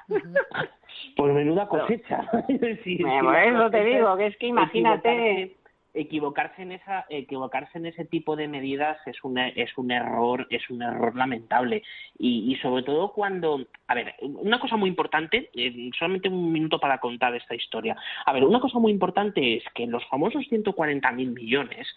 Pues 1.15 1.33
menuda 1.33 1.67
cosecha. 1.67 2.21
eso 2.47 3.69
te 3.71 3.83
digo, 3.83 4.17
que 4.17 4.27
es 4.27 4.37
que 4.37 4.47
imagínate 4.47 5.55
equivocarse 5.93 6.61
en 6.61 6.71
esa 6.71 7.05
equivocarse 7.09 7.77
en 7.77 7.85
ese 7.87 8.05
tipo 8.05 8.35
de 8.35 8.47
medidas 8.47 8.97
es 9.05 9.23
un 9.23 9.37
es 9.37 9.77
un 9.77 9.91
error 9.91 10.47
es 10.49 10.69
un 10.69 10.81
error 10.81 11.15
lamentable. 11.15 11.83
Y, 12.17 12.51
y 12.51 12.55
sobre 12.57 12.83
todo 12.83 13.11
cuando 13.11 13.65
a 13.87 13.95
ver 13.95 14.15
una 14.21 14.59
cosa 14.59 14.77
muy 14.77 14.89
importante 14.89 15.49
eh, 15.53 15.89
solamente 15.97 16.29
un 16.29 16.51
minuto 16.51 16.79
para 16.79 16.99
contar 16.99 17.35
esta 17.35 17.55
historia. 17.55 17.95
A 18.25 18.33
ver 18.33 18.43
una 18.43 18.59
cosa 18.59 18.79
muy 18.79 18.91
importante 18.91 19.57
es 19.57 19.63
que 19.73 19.87
los 19.87 20.05
famosos 20.07 20.43
140.000 20.49 21.13
millones 21.33 21.87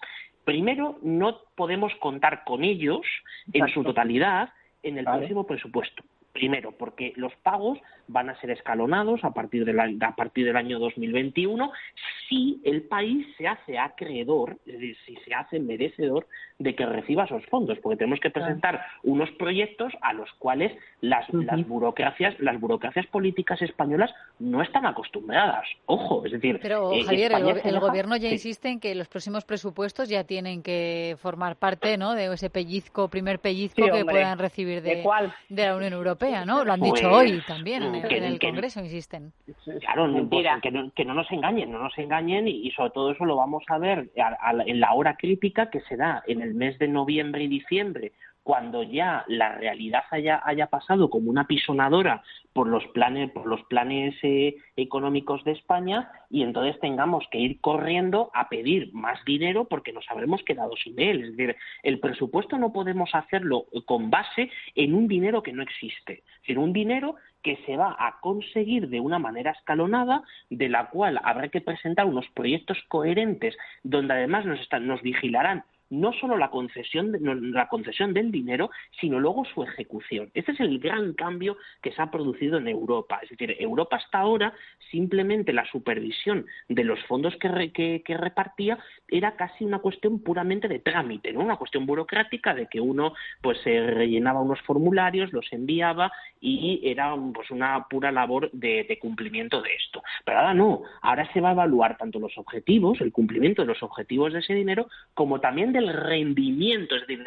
primero 0.44 0.98
no 1.02 1.40
podemos 1.54 1.94
contar 1.96 2.44
con 2.44 2.64
ellos 2.64 3.06
en 3.52 3.68
su 3.68 3.82
totalidad 3.82 4.50
en 4.82 4.98
el 4.98 5.04
próximo 5.04 5.46
presupuesto 5.46 6.04
Primero, 6.34 6.72
porque 6.72 7.12
los 7.14 7.32
pagos 7.36 7.78
van 8.08 8.28
a 8.28 8.38
ser 8.40 8.50
escalonados 8.50 9.24
a 9.24 9.30
partir, 9.30 9.64
del, 9.64 9.78
a 9.80 10.16
partir 10.16 10.44
del 10.44 10.56
año 10.56 10.78
2021 10.80 11.72
si 12.28 12.60
el 12.64 12.82
país 12.82 13.26
se 13.38 13.46
hace 13.46 13.78
acreedor, 13.78 14.58
es 14.66 14.74
decir, 14.74 14.96
si 15.06 15.16
se 15.24 15.34
hace 15.34 15.60
merecedor 15.60 16.26
de 16.58 16.74
que 16.74 16.86
reciba 16.86 17.24
esos 17.24 17.44
fondos, 17.46 17.78
porque 17.78 17.96
tenemos 17.96 18.20
que 18.20 18.30
presentar 18.30 18.84
unos 19.02 19.30
proyectos 19.32 19.92
a 20.00 20.12
los 20.12 20.30
cuales 20.38 20.72
las, 21.00 21.26
las 21.32 21.66
burocracias, 21.66 22.38
las 22.38 22.60
burocracias 22.60 23.06
políticas 23.06 23.60
españolas 23.62 24.12
no 24.38 24.62
están 24.62 24.86
acostumbradas. 24.86 25.66
Ojo, 25.86 26.24
es 26.24 26.32
decir, 26.32 26.58
pero 26.62 26.92
eh, 26.92 27.04
Javier, 27.04 27.32
el, 27.64 27.80
gobierno 27.80 28.16
ya 28.16 28.28
insiste 28.28 28.68
en 28.68 28.80
que 28.80 28.94
los 28.94 29.08
próximos 29.08 29.44
presupuestos 29.44 30.08
ya 30.08 30.24
tienen 30.24 30.62
que 30.62 31.16
formar 31.20 31.56
parte, 31.56 31.96
¿no? 31.96 32.14
De 32.14 32.32
ese 32.32 32.50
pellizco, 32.50 33.08
primer 33.08 33.40
pellizco 33.40 33.84
que 33.90 34.04
puedan 34.04 34.38
recibir 34.38 34.82
de, 34.82 35.02
¿De, 35.48 35.66
la 35.66 35.76
Unión 35.76 35.92
Europea, 35.92 36.23
¿no? 36.46 36.64
Lo 36.64 36.72
han 36.72 36.80
dicho 36.80 37.08
pues, 37.08 37.32
hoy 37.32 37.42
también 37.46 37.82
en 37.82 38.24
el, 38.24 38.38
Congreso, 38.38 38.80
insisten. 38.80 39.32
Claro, 39.80 40.10
pues, 40.28 40.46
que, 40.62 40.70
no, 40.70 40.90
que, 40.92 41.04
no, 41.04 41.14
nos 41.14 41.30
engañen, 41.30 41.70
no 41.70 41.78
nos 41.78 41.96
engañen 41.98 42.48
y, 42.48 42.70
sobre 42.72 42.90
todo 42.90 43.12
eso 43.12 43.24
lo 43.24 43.36
vamos 43.36 43.62
a 43.68 43.78
ver 43.78 44.10
en 44.66 44.80
la 44.80 44.92
hora 44.94 45.16
crítica 45.16 45.70
que 45.70 45.80
se 45.82 45.96
da 45.96 46.22
en 46.26 46.42
el 46.42 46.54
mes 46.54 46.78
de 46.78 46.88
noviembre 46.88 47.44
y 47.44 47.48
diciembre, 47.48 48.12
cuando 48.44 48.82
ya 48.82 49.24
la 49.26 49.54
realidad 49.54 50.04
haya, 50.10 50.40
haya 50.44 50.66
pasado 50.66 51.08
como 51.08 51.30
una 51.30 51.46
pisonadora 51.46 52.22
por 52.52 52.68
los 52.68 52.86
planes, 52.88 53.30
por 53.30 53.46
los 53.46 53.62
planes 53.64 54.14
eh, 54.22 54.56
económicos 54.76 55.42
de 55.44 55.52
España 55.52 56.10
y 56.30 56.42
entonces 56.42 56.78
tengamos 56.78 57.24
que 57.30 57.38
ir 57.38 57.60
corriendo 57.60 58.30
a 58.34 58.50
pedir 58.50 58.92
más 58.92 59.18
dinero 59.24 59.64
porque 59.64 59.92
nos 59.92 60.04
habremos 60.10 60.42
quedado 60.44 60.76
sin 60.76 61.00
él. 61.00 61.24
Es 61.24 61.36
decir, 61.36 61.56
el 61.82 61.98
presupuesto 62.00 62.58
no 62.58 62.72
podemos 62.72 63.14
hacerlo 63.14 63.64
con 63.86 64.10
base 64.10 64.50
en 64.74 64.94
un 64.94 65.08
dinero 65.08 65.42
que 65.42 65.54
no 65.54 65.62
existe, 65.62 66.22
sino 66.46 66.60
un 66.60 66.74
dinero 66.74 67.16
que 67.42 67.56
se 67.64 67.76
va 67.76 67.96
a 67.98 68.20
conseguir 68.20 68.88
de 68.88 69.00
una 69.00 69.18
manera 69.18 69.52
escalonada, 69.52 70.22
de 70.50 70.68
la 70.68 70.90
cual 70.90 71.18
habrá 71.24 71.48
que 71.48 71.60
presentar 71.60 72.06
unos 72.06 72.26
proyectos 72.34 72.78
coherentes, 72.88 73.56
donde 73.82 74.14
además 74.14 74.44
nos, 74.44 74.60
están, 74.60 74.86
nos 74.86 75.02
vigilarán 75.02 75.64
no 76.00 76.12
solo 76.12 76.36
la 76.36 76.50
concesión, 76.50 77.12
la 77.52 77.68
concesión 77.68 78.12
del 78.12 78.30
dinero, 78.30 78.70
sino 79.00 79.20
luego 79.20 79.44
su 79.44 79.62
ejecución. 79.62 80.30
Este 80.34 80.52
es 80.52 80.60
el 80.60 80.78
gran 80.78 81.14
cambio 81.14 81.56
que 81.82 81.92
se 81.92 82.02
ha 82.02 82.10
producido 82.10 82.58
en 82.58 82.68
Europa. 82.68 83.20
Es 83.22 83.30
decir, 83.30 83.56
Europa 83.58 83.96
hasta 83.96 84.18
ahora 84.18 84.52
simplemente 84.90 85.52
la 85.52 85.64
supervisión 85.66 86.46
de 86.68 86.84
los 86.84 87.02
fondos 87.04 87.34
que, 87.36 88.02
que, 88.04 88.16
repartía 88.16 88.78
era 89.08 89.36
casi 89.36 89.64
una 89.64 89.80
cuestión 89.80 90.20
puramente 90.20 90.68
de 90.68 90.78
trámite, 90.78 91.32
¿no? 91.32 91.40
Una 91.40 91.56
cuestión 91.56 91.86
burocrática 91.86 92.54
de 92.54 92.66
que 92.66 92.80
uno 92.80 93.14
pues 93.40 93.58
se 93.62 93.80
rellenaba 93.86 94.40
unos 94.40 94.60
formularios, 94.62 95.32
los 95.32 95.52
enviaba 95.52 96.12
y 96.40 96.80
era 96.84 97.14
pues 97.32 97.50
una 97.50 97.86
pura 97.88 98.12
labor 98.12 98.50
de, 98.52 98.84
de 98.88 98.98
cumplimiento 98.98 99.62
de 99.62 99.74
esto. 99.74 100.02
Pero 100.24 100.38
ahora 100.38 100.54
no, 100.54 100.82
ahora 101.02 101.30
se 101.32 101.40
va 101.40 101.50
a 101.50 101.52
evaluar 101.52 101.96
tanto 101.96 102.18
los 102.18 102.36
objetivos, 102.38 103.00
el 103.00 103.12
cumplimiento 103.12 103.62
de 103.62 103.68
los 103.68 103.82
objetivos 103.82 104.32
de 104.32 104.40
ese 104.40 104.54
dinero, 104.54 104.88
como 105.14 105.40
también 105.40 105.72
del 105.84 105.94
rendimiento, 105.94 106.94
es 106.94 107.06
decir, 107.06 107.24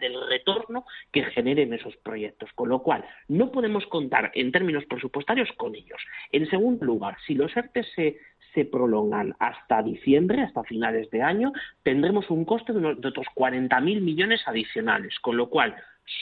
del 0.00 0.28
retorno 0.28 0.84
que 1.12 1.24
generen 1.24 1.72
esos 1.72 1.96
proyectos. 1.98 2.50
Con 2.54 2.68
lo 2.68 2.82
cual, 2.82 3.04
no 3.28 3.50
podemos 3.50 3.86
contar 3.86 4.30
en 4.34 4.52
términos 4.52 4.84
presupuestarios 4.86 5.50
con 5.56 5.74
ellos. 5.74 6.00
En 6.32 6.48
segundo 6.48 6.84
lugar, 6.84 7.16
si 7.26 7.34
los 7.34 7.56
ERTE 7.56 7.84
se, 7.94 8.18
se 8.54 8.64
prolongan 8.64 9.34
hasta 9.38 9.82
diciembre, 9.82 10.42
hasta 10.42 10.64
finales 10.64 11.10
de 11.10 11.22
año, 11.22 11.52
tendremos 11.82 12.30
un 12.30 12.44
coste 12.44 12.72
de, 12.72 12.78
unos, 12.78 13.00
de 13.00 13.08
otros 13.08 13.26
40.000 13.34 14.00
millones 14.00 14.42
adicionales. 14.46 15.18
Con 15.20 15.36
lo 15.36 15.48
cual, 15.48 15.76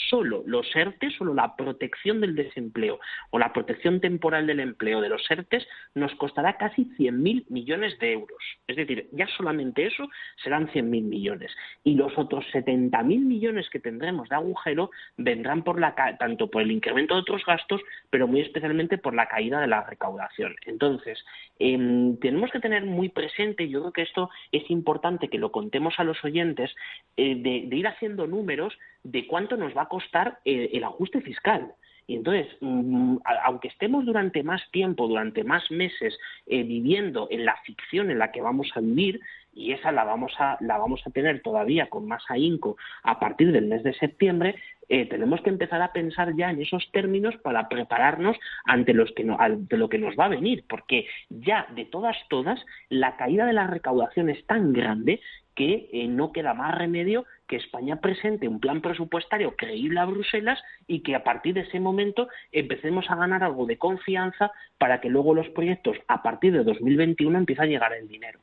solo 0.08 0.42
los 0.46 0.74
ERTE, 0.74 1.10
solo 1.10 1.34
la 1.34 1.56
protección 1.56 2.20
del 2.20 2.34
desempleo 2.34 2.98
o 3.30 3.38
la 3.38 3.52
protección 3.52 4.00
temporal 4.00 4.46
del 4.46 4.60
empleo 4.60 5.00
de 5.00 5.08
los 5.08 5.28
ERTE 5.30 5.66
nos 5.94 6.14
costará 6.16 6.56
casi 6.56 6.84
100.000 6.98 7.46
millones 7.48 7.98
de 7.98 8.12
euros. 8.12 8.38
Es 8.66 8.76
decir, 8.76 9.08
ya 9.12 9.26
solamente 9.36 9.86
eso 9.86 10.08
serán 10.42 10.68
100.000 10.68 10.84
millones. 10.84 11.52
Y 11.84 11.94
los 11.94 12.16
otros 12.18 12.44
70.000 12.52 13.04
millones 13.20 13.68
que 13.70 13.80
tendremos 13.80 14.28
de 14.28 14.36
agujero 14.36 14.90
vendrán 15.16 15.62
por 15.62 15.80
la, 15.80 15.94
tanto 16.18 16.50
por 16.50 16.62
el 16.62 16.70
incremento 16.70 17.14
de 17.14 17.20
otros 17.20 17.44
gastos, 17.44 17.80
pero 18.10 18.26
muy 18.26 18.40
especialmente 18.40 18.98
por 18.98 19.14
la 19.14 19.26
caída 19.26 19.60
de 19.60 19.66
la 19.66 19.82
recaudación. 19.82 20.56
Entonces, 20.66 21.24
em, 21.58 22.16
tenemos 22.18 22.50
que 22.50 22.60
tener 22.60 22.84
muy 22.84 23.08
presente, 23.08 23.68
yo 23.68 23.80
creo 23.80 23.92
que 23.92 24.02
esto 24.02 24.30
es 24.52 24.70
importante 24.70 25.28
que 25.28 25.38
lo 25.38 25.52
contemos 25.52 25.94
a 25.98 26.04
los 26.04 26.22
oyentes, 26.24 26.74
eh, 27.16 27.34
de 27.36 27.76
ir 27.76 27.86
haciendo 27.86 28.26
números 28.26 28.76
de 29.06 29.26
cuánto 29.26 29.56
nos 29.56 29.76
va 29.76 29.82
a 29.82 29.88
costar 29.88 30.38
eh, 30.44 30.70
el 30.72 30.84
ajuste 30.84 31.20
fiscal. 31.20 31.72
Y 32.08 32.16
entonces, 32.16 32.46
mm, 32.60 33.18
aunque 33.44 33.68
estemos 33.68 34.04
durante 34.04 34.42
más 34.42 34.62
tiempo, 34.70 35.08
durante 35.08 35.44
más 35.44 35.70
meses 35.70 36.18
eh, 36.46 36.62
viviendo 36.62 37.28
en 37.30 37.44
la 37.44 37.56
ficción 37.64 38.10
en 38.10 38.18
la 38.18 38.30
que 38.30 38.40
vamos 38.40 38.70
a 38.74 38.80
vivir, 38.80 39.20
y 39.52 39.72
esa 39.72 39.90
la 39.90 40.04
vamos 40.04 40.32
a, 40.38 40.58
la 40.60 40.76
vamos 40.76 41.02
a 41.06 41.10
tener 41.10 41.40
todavía 41.40 41.88
con 41.88 42.06
más 42.06 42.22
ahínco 42.28 42.76
a 43.02 43.18
partir 43.18 43.52
del 43.52 43.66
mes 43.66 43.82
de 43.82 43.94
septiembre, 43.94 44.56
eh, 44.88 45.06
tenemos 45.06 45.40
que 45.40 45.50
empezar 45.50 45.82
a 45.82 45.92
pensar 45.92 46.36
ya 46.36 46.50
en 46.50 46.60
esos 46.60 46.90
términos 46.92 47.34
para 47.38 47.68
prepararnos 47.68 48.36
ante, 48.64 48.92
los 48.92 49.10
que 49.12 49.26
ante 49.38 49.76
lo 49.76 49.88
que 49.88 49.98
nos 49.98 50.14
va 50.16 50.26
a 50.26 50.36
venir, 50.36 50.64
porque 50.68 51.06
ya 51.30 51.66
de 51.74 51.86
todas, 51.86 52.16
todas, 52.28 52.64
la 52.88 53.16
caída 53.16 53.46
de 53.46 53.52
la 53.52 53.66
recaudación 53.66 54.30
es 54.30 54.44
tan 54.46 54.72
grande 54.72 55.20
que 55.56 55.88
eh, 55.92 56.06
no 56.06 56.32
queda 56.32 56.54
más 56.54 56.76
remedio 56.76 57.24
que 57.48 57.56
España 57.56 58.00
presente 58.00 58.46
un 58.46 58.60
plan 58.60 58.80
presupuestario 58.80 59.56
creíble 59.56 59.98
a 59.98 60.04
Bruselas 60.04 60.62
y 60.86 61.00
que 61.00 61.16
a 61.16 61.24
partir 61.24 61.54
de 61.54 61.62
ese 61.62 61.80
momento 61.80 62.28
empecemos 62.52 63.10
a 63.10 63.16
ganar 63.16 63.42
algo 63.42 63.66
de 63.66 63.78
confianza 63.78 64.52
para 64.78 65.00
que 65.00 65.08
luego 65.08 65.34
los 65.34 65.48
proyectos 65.48 65.96
a 66.06 66.22
partir 66.22 66.52
de 66.52 66.62
2021 66.62 67.38
empiecen 67.38 67.64
a 67.64 67.68
llegar 67.68 67.92
el 67.94 68.06
dinero. 68.06 68.38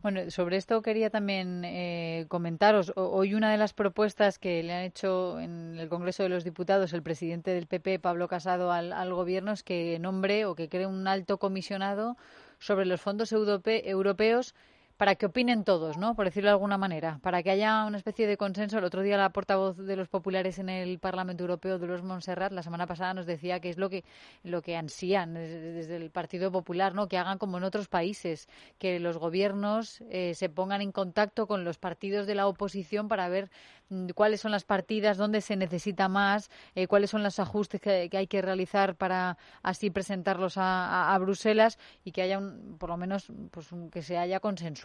Bueno, 0.00 0.30
sobre 0.30 0.58
esto 0.58 0.82
quería 0.82 1.08
también 1.08 1.64
eh, 1.64 2.26
comentaros. 2.28 2.92
Hoy 2.94 3.32
una 3.32 3.50
de 3.50 3.56
las 3.56 3.72
propuestas 3.72 4.38
que 4.38 4.62
le 4.62 4.74
han 4.74 4.82
hecho 4.82 5.40
en 5.40 5.78
el 5.78 5.88
Congreso 5.88 6.22
de 6.22 6.28
los 6.28 6.44
Diputados 6.44 6.92
el 6.92 7.02
presidente 7.02 7.52
del 7.52 7.66
PP, 7.66 8.00
Pablo 8.00 8.28
Casado, 8.28 8.70
al, 8.70 8.92
al 8.92 9.14
Gobierno 9.14 9.52
es 9.52 9.62
que 9.62 9.98
nombre 9.98 10.44
o 10.44 10.54
que 10.54 10.68
cree 10.68 10.86
un 10.86 11.08
alto 11.08 11.38
comisionado 11.38 12.18
sobre 12.58 12.84
los 12.84 13.00
fondos 13.00 13.32
europeos 13.32 14.54
para 14.96 15.16
que 15.16 15.26
opinen 15.26 15.64
todos, 15.64 15.96
¿no? 15.96 16.14
Por 16.14 16.26
decirlo 16.26 16.48
de 16.48 16.52
alguna 16.52 16.78
manera, 16.78 17.18
para 17.22 17.42
que 17.42 17.50
haya 17.50 17.84
una 17.84 17.96
especie 17.96 18.26
de 18.26 18.36
consenso. 18.36 18.78
El 18.78 18.84
otro 18.84 19.02
día 19.02 19.16
la 19.16 19.30
portavoz 19.30 19.76
de 19.76 19.96
los 19.96 20.08
populares 20.08 20.58
en 20.58 20.68
el 20.68 20.98
Parlamento 21.00 21.42
Europeo, 21.42 21.78
de 21.78 21.86
los 21.86 22.02
Montserrat, 22.02 22.52
la 22.52 22.62
semana 22.62 22.86
pasada 22.86 23.12
nos 23.12 23.26
decía 23.26 23.58
que 23.60 23.70
es 23.70 23.78
lo 23.78 23.90
que 23.90 24.04
lo 24.44 24.62
que 24.62 24.76
ansían 24.76 25.34
desde, 25.34 25.96
el 25.96 26.10
Partido 26.10 26.52
Popular, 26.52 26.94
¿no? 26.94 27.08
Que 27.08 27.18
hagan 27.18 27.38
como 27.38 27.58
en 27.58 27.64
otros 27.64 27.88
países, 27.88 28.48
que 28.78 29.00
los 29.00 29.18
gobiernos 29.18 30.00
eh, 30.10 30.34
se 30.34 30.48
pongan 30.48 30.80
en 30.80 30.92
contacto 30.92 31.46
con 31.46 31.64
los 31.64 31.78
partidos 31.78 32.26
de 32.26 32.36
la 32.36 32.46
oposición 32.46 33.08
para 33.08 33.28
ver 33.28 33.50
mm, 33.88 34.10
cuáles 34.10 34.40
son 34.40 34.52
las 34.52 34.64
partidas, 34.64 35.16
dónde 35.16 35.40
se 35.40 35.56
necesita 35.56 36.08
más, 36.08 36.50
eh, 36.76 36.86
cuáles 36.86 37.10
son 37.10 37.22
los 37.24 37.40
ajustes 37.40 37.80
que, 37.80 38.08
hay 38.12 38.26
que 38.28 38.42
realizar 38.42 38.94
para 38.94 39.38
así 39.62 39.90
presentarlos 39.90 40.54
a, 40.56 41.16
Bruselas 41.20 41.78
y 42.04 42.12
que 42.12 42.22
haya 42.22 42.38
un, 42.38 42.76
por 42.78 42.90
lo 42.90 42.96
menos 42.96 43.32
pues 43.50 43.68
que 43.90 44.02
se 44.02 44.18
haya 44.18 44.40
consenso 44.40 44.83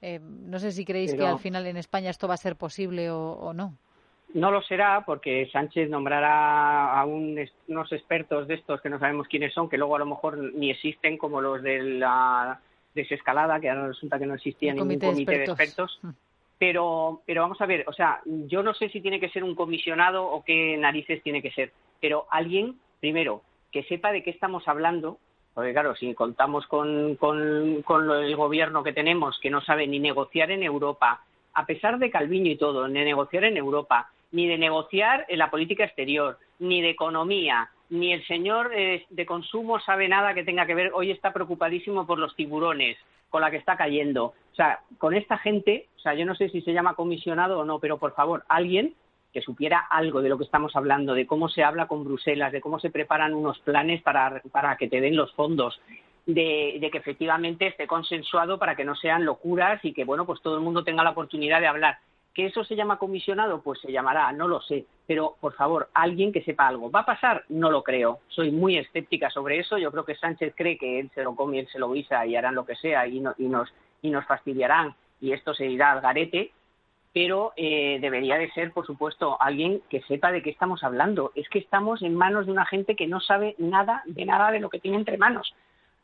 eh, 0.00 0.20
no 0.22 0.58
sé 0.58 0.72
si 0.72 0.84
creéis 0.84 1.14
que 1.14 1.26
al 1.26 1.38
final 1.38 1.66
en 1.66 1.76
España 1.76 2.10
esto 2.10 2.28
va 2.28 2.34
a 2.34 2.38
ser 2.38 2.56
posible 2.56 3.10
o, 3.10 3.52
no. 3.52 3.74
no 4.34 4.50
lo 4.50 4.62
será 4.62 5.04
porque 5.04 5.48
Sánchez 5.52 5.88
nombrará 5.90 6.98
a 6.98 7.04
unos 7.04 7.92
expertos 7.92 8.48
de 8.48 8.54
estos 8.54 8.80
que 8.80 8.90
no 8.90 8.98
sabemos 8.98 9.28
quiénes 9.28 9.52
son, 9.52 9.68
que 9.68 9.78
luego 9.78 9.96
a 9.96 10.00
lo 10.00 10.06
mejor 10.06 10.38
ni 10.54 10.70
existen, 10.70 11.16
como 11.18 11.40
los 11.40 11.62
de 11.62 11.82
la 11.82 12.60
desescalada, 12.94 13.60
que 13.60 13.70
ahora 13.70 13.88
resulta 13.88 14.18
que 14.18 14.26
no 14.26 14.34
existía 14.34 14.72
ningún 14.72 14.98
comité 14.98 15.38
de 15.38 15.44
expertos. 15.44 15.98
Mm. 16.02 16.10
Pero, 16.58 17.22
pero 17.24 17.42
vamos 17.42 17.60
a 17.60 17.66
ver, 17.66 17.84
o 17.86 17.92
sea, 17.92 18.20
yo 18.24 18.64
no 18.64 18.74
sé 18.74 18.88
si 18.88 19.00
tiene 19.00 19.20
que 19.20 19.28
ser 19.28 19.44
un 19.44 19.54
comisionado 19.54 20.26
o 20.26 20.42
qué 20.42 20.76
narices 20.76 21.22
tiene 21.22 21.40
que 21.40 21.52
ser, 21.52 21.72
pero 22.00 22.26
alguien, 22.30 22.80
primero, 22.98 23.42
que 23.70 23.84
sepa 23.84 24.10
de 24.10 24.24
qué 24.24 24.30
estamos 24.30 24.66
hablando, 24.66 25.18
porque 25.58 25.72
claro, 25.72 25.96
si 25.96 26.14
contamos 26.14 26.68
con, 26.68 27.16
con, 27.16 27.82
con 27.82 28.08
el 28.12 28.36
gobierno 28.36 28.84
que 28.84 28.92
tenemos, 28.92 29.40
que 29.42 29.50
no 29.50 29.60
sabe 29.60 29.88
ni 29.88 29.98
negociar 29.98 30.52
en 30.52 30.62
Europa, 30.62 31.24
a 31.52 31.66
pesar 31.66 31.98
de 31.98 32.12
Calviño 32.12 32.52
y 32.52 32.56
todo, 32.56 32.86
ni 32.86 33.02
negociar 33.02 33.42
en 33.42 33.56
Europa, 33.56 34.08
ni 34.30 34.46
de 34.46 34.56
negociar 34.56 35.26
en 35.26 35.40
la 35.40 35.50
política 35.50 35.82
exterior, 35.82 36.38
ni 36.60 36.80
de 36.80 36.90
economía, 36.90 37.70
ni 37.90 38.12
el 38.12 38.24
señor 38.28 38.70
eh, 38.72 39.04
de 39.10 39.26
consumo 39.26 39.80
sabe 39.80 40.06
nada 40.06 40.32
que 40.32 40.44
tenga 40.44 40.64
que 40.64 40.76
ver, 40.76 40.92
hoy 40.94 41.10
está 41.10 41.32
preocupadísimo 41.32 42.06
por 42.06 42.20
los 42.20 42.36
tiburones, 42.36 42.96
con 43.28 43.40
la 43.40 43.50
que 43.50 43.56
está 43.56 43.76
cayendo. 43.76 44.26
O 44.52 44.54
sea, 44.54 44.78
con 44.96 45.12
esta 45.12 45.38
gente, 45.38 45.88
o 45.96 45.98
sea, 45.98 46.14
yo 46.14 46.24
no 46.24 46.36
sé 46.36 46.50
si 46.50 46.60
se 46.60 46.72
llama 46.72 46.94
comisionado 46.94 47.58
o 47.58 47.64
no, 47.64 47.80
pero 47.80 47.98
por 47.98 48.14
favor, 48.14 48.44
alguien 48.48 48.94
que 49.38 49.44
supiera 49.44 49.86
algo 49.88 50.20
de 50.20 50.28
lo 50.28 50.36
que 50.36 50.42
estamos 50.42 50.74
hablando, 50.74 51.14
de 51.14 51.24
cómo 51.24 51.48
se 51.48 51.62
habla 51.62 51.86
con 51.86 52.02
Bruselas, 52.02 52.50
de 52.50 52.60
cómo 52.60 52.80
se 52.80 52.90
preparan 52.90 53.34
unos 53.34 53.56
planes 53.60 54.02
para, 54.02 54.42
para 54.50 54.76
que 54.76 54.88
te 54.88 55.00
den 55.00 55.14
los 55.14 55.32
fondos, 55.34 55.80
de, 56.26 56.78
de, 56.80 56.90
que 56.90 56.98
efectivamente 56.98 57.68
esté 57.68 57.86
consensuado 57.86 58.58
para 58.58 58.74
que 58.74 58.84
no 58.84 58.96
sean 58.96 59.24
locuras 59.24 59.78
y 59.84 59.92
que, 59.92 60.04
bueno, 60.04 60.26
pues 60.26 60.42
todo 60.42 60.56
el 60.56 60.64
mundo 60.64 60.82
tenga 60.82 61.04
la 61.04 61.10
oportunidad 61.10 61.60
de 61.60 61.68
hablar. 61.68 61.98
¿Que 62.34 62.46
eso 62.46 62.64
se 62.64 62.74
llama 62.74 62.98
comisionado? 62.98 63.62
Pues 63.62 63.80
se 63.80 63.92
llamará, 63.92 64.32
no 64.32 64.48
lo 64.48 64.60
sé. 64.60 64.86
Pero, 65.06 65.36
por 65.40 65.54
favor, 65.54 65.88
alguien 65.94 66.32
que 66.32 66.42
sepa 66.42 66.66
algo. 66.66 66.90
¿Va 66.90 67.00
a 67.00 67.06
pasar? 67.06 67.44
No 67.48 67.70
lo 67.70 67.84
creo. 67.84 68.18
Soy 68.26 68.50
muy 68.50 68.76
escéptica 68.76 69.30
sobre 69.30 69.60
eso. 69.60 69.78
Yo 69.78 69.92
creo 69.92 70.04
que 70.04 70.16
Sánchez 70.16 70.52
cree 70.56 70.76
que 70.76 70.98
él 70.98 71.10
se 71.14 71.22
lo 71.22 71.36
come, 71.36 71.60
él 71.60 71.68
se 71.68 71.78
lo 71.78 71.92
guisa 71.92 72.26
y 72.26 72.34
harán 72.34 72.56
lo 72.56 72.66
que 72.66 72.74
sea 72.74 73.06
y, 73.06 73.18
y, 73.18 73.48
nos, 73.48 73.72
y 74.02 74.10
nos 74.10 74.26
fastidiarán 74.26 74.96
y 75.20 75.32
esto 75.32 75.54
se 75.54 75.66
irá 75.66 75.92
al 75.92 76.00
garete. 76.00 76.52
Pero 77.18 77.52
eh, 77.56 77.98
debería 78.00 78.38
de 78.38 78.48
ser, 78.52 78.70
por 78.70 78.86
supuesto, 78.86 79.36
alguien 79.42 79.82
que 79.90 80.02
sepa 80.02 80.30
de 80.30 80.40
qué 80.40 80.50
estamos 80.50 80.84
hablando. 80.84 81.32
Es 81.34 81.48
que 81.48 81.58
estamos 81.58 82.00
en 82.02 82.14
manos 82.14 82.46
de 82.46 82.52
una 82.52 82.64
gente 82.64 82.94
que 82.94 83.08
no 83.08 83.18
sabe 83.18 83.56
nada 83.58 84.04
de 84.06 84.24
nada 84.24 84.52
de 84.52 84.60
lo 84.60 84.70
que 84.70 84.78
tiene 84.78 84.98
entre 84.98 85.18
manos. 85.18 85.52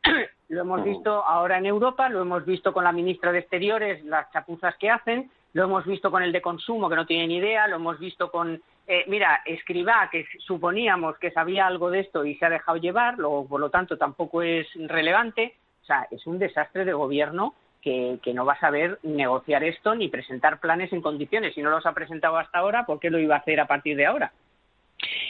lo 0.48 0.60
hemos 0.62 0.82
visto 0.82 1.24
ahora 1.24 1.58
en 1.58 1.66
Europa, 1.66 2.08
lo 2.08 2.22
hemos 2.22 2.44
visto 2.44 2.72
con 2.72 2.82
la 2.82 2.90
ministra 2.90 3.30
de 3.30 3.38
Exteriores, 3.38 4.04
las 4.04 4.28
chapuzas 4.32 4.74
que 4.76 4.90
hacen, 4.90 5.30
lo 5.52 5.62
hemos 5.62 5.86
visto 5.86 6.10
con 6.10 6.24
el 6.24 6.32
de 6.32 6.42
consumo, 6.42 6.88
que 6.88 6.96
no 6.96 7.06
tiene 7.06 7.28
ni 7.28 7.36
idea, 7.36 7.68
lo 7.68 7.76
hemos 7.76 8.00
visto 8.00 8.32
con, 8.32 8.60
eh, 8.88 9.04
mira, 9.06 9.40
Escribá, 9.46 10.08
que 10.10 10.26
suponíamos 10.40 11.16
que 11.18 11.30
sabía 11.30 11.68
algo 11.68 11.92
de 11.92 12.00
esto 12.00 12.24
y 12.24 12.34
se 12.34 12.46
ha 12.46 12.50
dejado 12.50 12.78
llevar, 12.78 13.18
luego, 13.18 13.46
por 13.46 13.60
lo 13.60 13.70
tanto, 13.70 13.96
tampoco 13.96 14.42
es 14.42 14.66
relevante. 14.88 15.54
O 15.80 15.86
sea, 15.86 16.08
es 16.10 16.26
un 16.26 16.40
desastre 16.40 16.84
de 16.84 16.92
gobierno 16.92 17.54
que, 17.84 18.32
no 18.34 18.46
va 18.46 18.54
a 18.54 18.60
saber 18.60 18.98
negociar 19.02 19.62
esto 19.62 19.94
ni 19.94 20.08
presentar 20.08 20.58
planes 20.58 20.92
en 20.92 21.02
condiciones. 21.02 21.54
Si 21.54 21.62
no 21.62 21.70
los 21.70 21.84
ha 21.84 21.92
presentado 21.92 22.38
hasta 22.38 22.58
ahora, 22.58 22.86
¿por 22.86 22.98
qué 22.98 23.10
lo 23.10 23.18
iba 23.18 23.36
a 23.36 23.38
hacer 23.38 23.60
a 23.60 23.66
partir 23.66 23.96
de 23.96 24.06
ahora? 24.06 24.32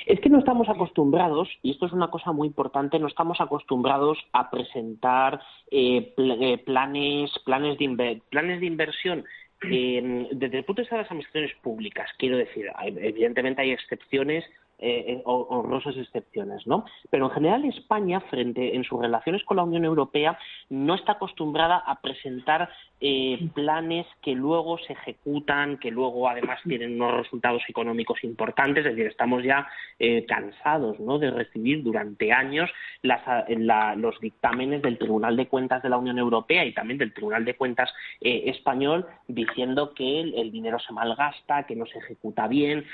Es 0.07 0.21
que 0.21 0.31
no 0.31 0.39
estamos 0.39 0.69
acostumbrados, 0.69 1.49
y 1.63 1.73
esto 1.73 1.87
es 1.87 1.93
una 1.93 2.09
cosa 2.09 2.31
muy 2.33 2.47
importante, 2.47 2.99
no 2.99 3.09
estamos 3.09 3.41
acostumbrados 3.41 4.19
a 4.33 4.51
presentar 4.51 5.41
eh, 5.71 6.15
eh 6.17 6.59
planes, 6.65 7.33
planes, 7.45 7.79
de 7.79 8.23
planes 8.31 8.61
de 8.61 8.67
inversión 8.67 9.25
desde 9.63 10.59
el 10.59 10.65
punto 10.65 10.81
de 10.81 10.83
vista 10.83 10.97
de 10.97 11.03
las 11.03 11.11
administraciones 11.11 11.55
públicas, 11.63 12.11
quiero 12.19 12.37
decir, 12.37 12.67
evidentemente 12.83 13.63
hay 13.63 13.71
excepciones 13.71 14.45
eh, 14.87 15.23
honrosas 15.25 15.97
excepciones, 15.97 16.67
¿no? 16.67 16.85
Pero 17.09 17.27
en 17.27 17.33
general 17.33 17.65
España, 17.65 18.21
frente 18.21 18.77
en 18.77 18.85
sus 18.85 19.01
relaciones 19.01 19.43
con 19.45 19.57
la 19.57 19.63
Unión 19.63 19.85
Europea, 19.85 20.39
no 20.69 20.95
está 20.95 21.13
acostumbrada 21.13 21.79
a 21.79 22.01
presentar 22.01 22.69
eh, 23.01 23.39
planes 23.55 24.07
que 24.23 24.35
luego 24.35 24.79
se 24.79 24.93
ejecutan, 24.93 25.79
que 25.79 25.91
luego 25.91 26.29
además 26.29 26.61
tienen 26.65 26.95
unos 27.01 27.15
resultados 27.15 27.63
económicos 27.69 28.23
importantes. 28.25 28.85
Es 28.85 28.93
decir, 28.93 29.07
estamos 29.07 29.43
ya 29.43 29.67
eh, 29.99 30.27
cansados, 30.27 31.01
¿no? 31.01 31.19
De 31.19 31.31
recibir 31.31 31.83
durante 31.83 32.33
años 32.33 32.71
los 33.03 34.21
dictámenes 34.21 34.83
del 34.83 34.99
Tribunal 34.99 35.37
de 35.37 35.49
Cuentas 35.49 35.83
de 35.83 35.89
la 35.89 35.99
Unión 35.99 36.19
Europea 36.19 36.65
y 36.65 36.73
también 36.73 36.99
del 36.99 37.13
Tribunal 37.13 37.45
de 37.45 37.57
Cuentas 37.57 37.91
eh, 38.21 38.45
español 38.47 39.07
diciendo 39.29 39.95
que 39.95 40.21
el, 40.21 40.35
el, 40.35 40.53
dinero 40.53 40.79
se 40.79 40.93
malgasta, 40.93 41.65
que 41.65 41.77
no 41.77 41.87
se 41.87 41.99
ejecuta 41.99 42.49
bien. 42.49 42.85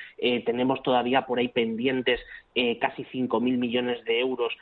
tenemos 0.45 0.83
todavía 0.83 1.27
por 1.27 1.39
ahí 1.39 1.49
pendientes 1.49 1.80
independientes 1.81 2.21
eh, 2.55 2.79
casi 2.79 3.05
5.000 3.05 3.59
millones 3.59 4.05
de 4.05 4.21
euros 4.21 4.53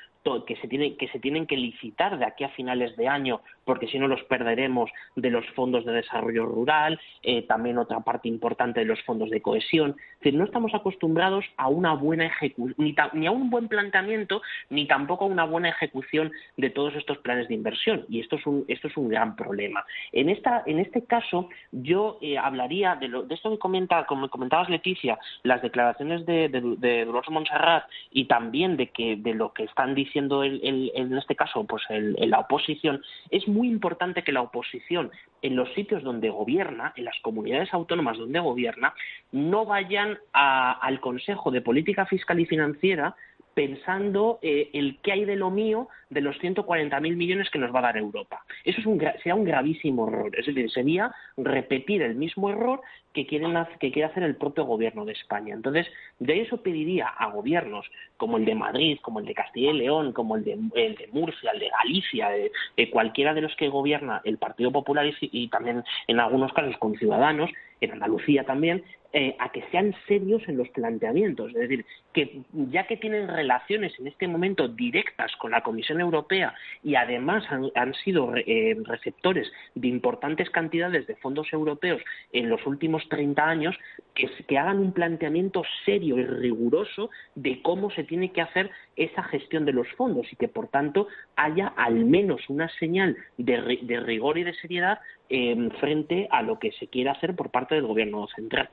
que 0.46 0.56
se, 0.56 0.68
tienen, 0.68 0.96
que 0.96 1.08
se 1.08 1.18
tienen 1.18 1.46
que 1.46 1.56
licitar 1.56 2.18
de 2.18 2.24
aquí 2.24 2.44
a 2.44 2.50
finales 2.50 2.96
de 2.96 3.08
año, 3.08 3.40
porque 3.64 3.88
si 3.88 3.98
no 3.98 4.08
los 4.08 4.22
perderemos 4.24 4.90
de 5.16 5.30
los 5.30 5.46
fondos 5.50 5.84
de 5.84 5.92
desarrollo 5.92 6.44
rural, 6.44 7.00
eh, 7.22 7.42
también 7.42 7.78
otra 7.78 8.00
parte 8.00 8.28
importante 8.28 8.80
de 8.80 8.86
los 8.86 9.02
fondos 9.02 9.30
de 9.30 9.40
cohesión. 9.40 9.96
No 10.32 10.44
estamos 10.44 10.74
acostumbrados 10.74 11.44
a 11.56 11.68
una 11.68 11.94
buena 11.94 12.26
ejecución, 12.26 12.74
ni, 12.76 12.94
ni, 13.14 13.26
a 13.26 13.30
un 13.30 13.50
buen 13.50 13.68
planteamiento, 13.68 14.42
ni 14.70 14.86
tampoco 14.86 15.24
a 15.24 15.28
una 15.28 15.44
buena 15.44 15.70
ejecución 15.70 16.30
de 16.56 16.70
todos 16.70 16.94
estos 16.94 17.18
planes 17.18 17.48
de 17.48 17.54
inversión. 17.54 18.04
Y 18.08 18.20
esto 18.20 18.36
es 18.36 18.46
un, 18.46 18.64
esto 18.68 18.88
es 18.88 18.96
un 18.96 19.08
gran 19.08 19.36
problema. 19.36 19.84
En, 20.12 20.28
esta, 20.28 20.62
en 20.66 20.78
este 20.78 21.04
caso, 21.04 21.48
yo 21.72 22.18
eh, 22.20 22.36
hablaría 22.36 22.96
de, 22.96 23.08
lo, 23.08 23.22
de 23.22 23.34
esto 23.34 23.50
que 23.50 23.58
comenta, 23.58 24.04
como 24.06 24.28
comentabas, 24.28 24.68
Leticia, 24.68 25.18
las 25.42 25.62
declaraciones 25.62 26.26
de, 26.26 26.48
de, 26.48 26.60
de 26.76 27.04
Dolores 27.04 27.30
Montserrat 27.30 27.77
y 28.10 28.26
también 28.26 28.76
de 28.76 28.88
que 28.88 29.16
de 29.16 29.34
lo 29.34 29.52
que 29.52 29.64
están 29.64 29.94
diciendo 29.94 30.44
en 30.44 31.16
este 31.16 31.36
caso 31.36 31.64
pues 31.64 31.82
la 31.90 32.40
oposición 32.40 33.02
es 33.30 33.46
muy 33.48 33.68
importante 33.68 34.22
que 34.22 34.32
la 34.32 34.42
oposición 34.42 35.10
en 35.42 35.56
los 35.56 35.72
sitios 35.74 36.02
donde 36.02 36.30
gobierna 36.30 36.92
en 36.96 37.04
las 37.04 37.18
comunidades 37.22 37.72
autónomas 37.72 38.18
donde 38.18 38.40
gobierna 38.40 38.94
no 39.32 39.64
vayan 39.64 40.18
al 40.32 41.00
Consejo 41.00 41.50
de 41.50 41.60
Política 41.60 42.06
Fiscal 42.06 42.40
y 42.40 42.46
Financiera 42.46 43.14
pensando 43.58 44.38
eh, 44.40 44.70
el 44.72 45.00
qué 45.02 45.10
hay 45.10 45.24
de 45.24 45.34
lo 45.34 45.50
mío 45.50 45.88
de 46.10 46.20
los 46.20 46.36
140.000 46.36 47.16
millones 47.16 47.50
que 47.50 47.58
nos 47.58 47.74
va 47.74 47.80
a 47.80 47.82
dar 47.82 47.96
Europa. 47.96 48.44
Eso 48.64 48.80
es 48.80 48.86
un, 48.86 49.00
sería 49.00 49.34
un 49.34 49.42
gravísimo 49.42 50.06
error. 50.06 50.30
Es 50.38 50.46
decir, 50.46 50.70
sería 50.70 51.12
repetir 51.36 52.02
el 52.02 52.14
mismo 52.14 52.50
error 52.50 52.80
que, 53.12 53.26
quieren, 53.26 53.56
que 53.80 53.90
quiere 53.90 54.04
hacer 54.08 54.22
el 54.22 54.36
propio 54.36 54.64
gobierno 54.64 55.04
de 55.04 55.14
España. 55.14 55.54
Entonces, 55.54 55.88
de 56.20 56.42
eso 56.42 56.62
pediría 56.62 57.08
a 57.08 57.32
gobiernos 57.32 57.84
como 58.16 58.36
el 58.36 58.44
de 58.44 58.54
Madrid, 58.54 58.98
como 59.02 59.18
el 59.18 59.26
de 59.26 59.34
Castilla 59.34 59.72
y 59.72 59.78
León, 59.78 60.12
como 60.12 60.36
el 60.36 60.44
de, 60.44 60.56
Murcia, 61.10 61.50
el 61.50 61.58
de 61.58 61.68
Galicia, 61.68 62.28
de, 62.28 62.90
cualquiera 62.90 63.34
de 63.34 63.40
los 63.40 63.56
que 63.56 63.68
gobierna 63.68 64.20
el 64.22 64.38
Partido 64.38 64.70
Popular 64.70 65.04
y 65.20 65.48
también 65.48 65.82
en 66.06 66.20
algunos 66.20 66.52
casos 66.52 66.76
con 66.78 66.94
Ciudadanos, 66.94 67.50
en 67.80 67.92
Andalucía 67.92 68.44
también, 68.44 68.84
eh, 69.12 69.34
a 69.38 69.50
que 69.50 69.62
sean 69.70 69.94
serios 70.06 70.46
en 70.48 70.58
los 70.58 70.68
planteamientos. 70.68 71.48
Es 71.54 71.60
decir, 71.60 71.86
que 72.12 72.42
ya 72.52 72.86
que 72.86 72.98
tienen 72.98 73.26
relaciones 73.26 73.98
en 73.98 74.06
este 74.06 74.28
momento 74.28 74.68
directas 74.68 75.34
con 75.36 75.52
la 75.52 75.62
Comisión 75.62 76.00
Europea 76.00 76.54
y 76.82 76.94
además 76.94 77.44
han, 77.74 77.94
sido 77.94 78.34
eh, 78.36 78.76
receptores 78.84 79.50
de 79.74 79.88
importantes 79.88 80.50
cantidades 80.50 81.06
de 81.06 81.16
fondos 81.16 81.50
europeos 81.52 82.02
en 82.32 82.50
los 82.50 82.66
últimos 82.66 83.08
30 83.08 83.42
años, 83.42 83.76
que, 84.14 84.58
hagan 84.58 84.78
un 84.78 84.92
planteamiento 84.92 85.62
serio 85.84 86.18
y 86.18 86.24
riguroso 86.24 87.10
de 87.34 87.62
cómo 87.62 87.90
se 87.90 88.04
tiene 88.04 88.32
que 88.32 88.42
hacer 88.42 88.70
esa 88.96 89.22
gestión 89.22 89.64
de 89.64 89.72
los 89.72 89.88
fondos 89.92 90.30
y 90.32 90.36
que, 90.36 90.48
por 90.48 90.68
tanto, 90.68 91.08
haya 91.36 91.68
al 91.68 92.04
menos 92.04 92.42
una 92.48 92.68
señal 92.78 93.16
de, 93.38 93.78
de 93.82 94.00
rigor 94.00 94.36
y 94.36 94.44
de 94.44 94.54
seriedad 94.54 94.98
eh, 95.30 95.68
frente 95.78 96.26
a 96.30 96.42
lo 96.42 96.58
que 96.58 96.72
se 96.72 96.88
quiere 96.88 97.10
hacer 97.10 97.36
por 97.36 97.50
parte 97.50 97.74
del 97.74 97.86
Gobierno 97.86 98.26
central. 98.28 98.70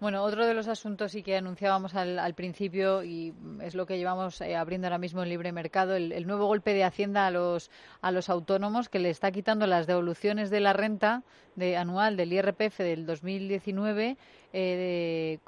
Bueno, 0.00 0.22
otro 0.22 0.46
de 0.46 0.54
los 0.54 0.66
asuntos 0.66 1.14
y 1.14 1.22
que 1.22 1.36
anunciábamos 1.36 1.94
al, 1.94 2.34
principio 2.34 3.04
y 3.04 3.34
es 3.60 3.74
lo 3.74 3.84
que 3.84 3.98
llevamos 3.98 4.40
eh, 4.40 4.56
abriendo 4.56 4.86
ahora 4.86 4.96
mismo 4.96 5.22
en 5.22 5.28
libre 5.28 5.52
mercado, 5.52 5.94
el, 5.94 6.26
nuevo 6.26 6.46
golpe 6.46 6.72
de 6.72 6.84
Hacienda 6.84 7.26
a 7.26 7.30
los, 7.30 7.70
a 8.00 8.10
los 8.10 8.30
autónomos 8.30 8.88
que 8.88 8.98
le 8.98 9.10
está 9.10 9.30
quitando 9.30 9.66
las 9.66 9.86
devoluciones 9.86 10.48
de 10.48 10.60
la 10.60 10.72
renta 10.72 11.22
de, 11.54 11.76
anual 11.76 12.16
del 12.16 12.32
IRPF 12.32 12.78
del 12.78 13.04
2019 13.04 14.16
eh, 14.52 15.38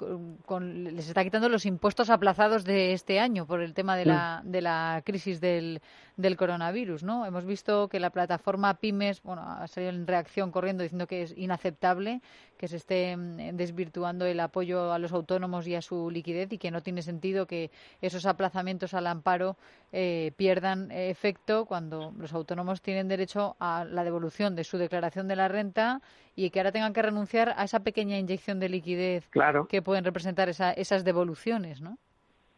con, 0.47 0.85
les 0.85 1.09
está 1.09 1.25
quitando 1.25 1.49
los 1.49 1.67
impuestos 1.67 2.11
aplazados 2.11 2.65
de 2.65 2.93
este 2.93 3.19
año 3.19 3.47
por 3.47 3.61
el 3.61 3.75
tema 3.75 3.97
de 3.97 4.07
la, 4.07 4.43
de 4.45 4.61
la 4.61 5.03
crisis 5.05 5.41
del, 5.41 5.81
del 6.17 6.37
coronavirus, 6.37 7.03
¿no? 7.03 7.27
Hemos 7.27 7.45
visto 7.45 7.89
que 7.89 7.99
la 7.99 8.11
plataforma 8.11 8.75
Pymes, 8.75 9.23
bueno, 9.23 9.43
ha 9.43 9.67
salido 9.67 9.93
en 9.93 10.07
reacción 10.07 10.51
corriendo 10.51 10.83
diciendo 10.83 11.07
que 11.07 11.23
es 11.23 11.35
inaceptable 11.37 12.21
que 12.57 12.69
se 12.69 12.77
esté 12.77 13.17
mm, 13.17 13.57
desvirtuando 13.57 14.25
el 14.25 14.39
apoyo 14.39 14.93
a 14.93 14.99
los 15.01 15.13
autónomos 15.13 15.67
y 15.67 15.75
a 15.75 15.83
su 15.83 16.11
liquidez 16.11 16.53
y 16.53 16.59
que 16.59 16.71
no 16.71 16.81
tiene 16.81 17.03
sentido 17.03 17.47
que 17.47 17.73
esos 18.01 18.25
aplazamientos 18.25 18.95
al 18.95 19.09
amparo 19.09 19.57
eh, 19.91 20.33
pierdan 20.37 20.93
efecto 20.93 21.65
cuando 21.67 22.13
los 22.17 22.33
autónomos 22.33 22.81
tienen 22.81 23.09
derecho 23.09 23.57
a 23.59 23.85
la 23.85 24.05
devolución 24.05 24.55
de 24.55 24.63
su 24.65 24.79
declaración 24.79 25.27
de 25.27 25.37
la 25.37 25.49
renta 25.49 26.03
y 26.37 26.51
que 26.51 26.61
ahora 26.61 26.73
tengan 26.73 26.93
que 26.93 27.03
renunciar 27.03 27.55
a 27.57 27.65
esa 27.65 27.81
pequeña 27.81 28.17
inyección 28.19 28.61
de 28.61 28.69
liquidez 28.69 28.92
que 29.69 29.83
pueden 29.83 30.05
representar 30.05 30.49
esas 30.49 31.05
devoluciones, 31.05 31.81
¿no? 31.81 31.99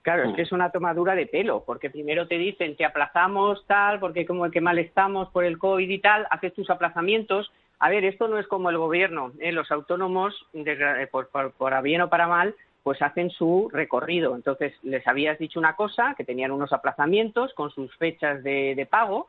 Claro, 0.05 0.29
es 0.29 0.37
que 0.37 0.43
es 0.43 0.53
una 0.53 0.71
tomadura 0.71 1.15
de 1.15 1.27
pelo, 1.27 1.65
porque 1.65 1.89
primero 1.89 2.29
te 2.29 2.37
dicen 2.37 2.77
te 2.77 2.85
aplazamos 2.85 3.65
tal, 3.67 4.01
porque 4.01 4.27
como 4.27 4.45
el 4.45 4.53
que 4.53 4.61
mal 4.61 4.79
estamos 4.79 5.31
por 5.31 5.45
el 5.45 5.57
COVID 5.57 5.89
y 5.89 5.99
tal, 5.99 6.27
haces 6.31 6.53
tus 6.53 6.69
aplazamientos. 6.69 7.51
A 7.79 7.89
ver, 7.89 8.05
esto 8.05 8.29
no 8.29 8.39
es 8.39 8.47
como 8.47 8.69
el 8.69 8.77
gobierno, 8.77 9.33
¿eh? 9.41 9.51
los 9.51 9.73
autónomos, 9.73 10.47
eh, 10.53 11.09
por, 11.11 11.31
por, 11.31 11.83
bien 11.83 12.03
o 12.03 12.11
para 12.11 12.29
mal, 12.29 12.55
pues 12.83 13.01
hacen 13.01 13.31
su 13.31 13.71
recorrido. 13.73 14.37
Entonces, 14.37 14.75
les 14.83 15.05
habías 15.09 15.39
dicho 15.39 15.59
una 15.59 15.75
cosa, 15.75 16.15
que 16.17 16.25
tenían 16.25 16.51
unos 16.51 16.75
aplazamientos 16.75 17.55
con 17.55 17.71
sus 17.71 17.97
fechas 17.97 18.45
de, 18.45 18.87
pago, 18.91 19.29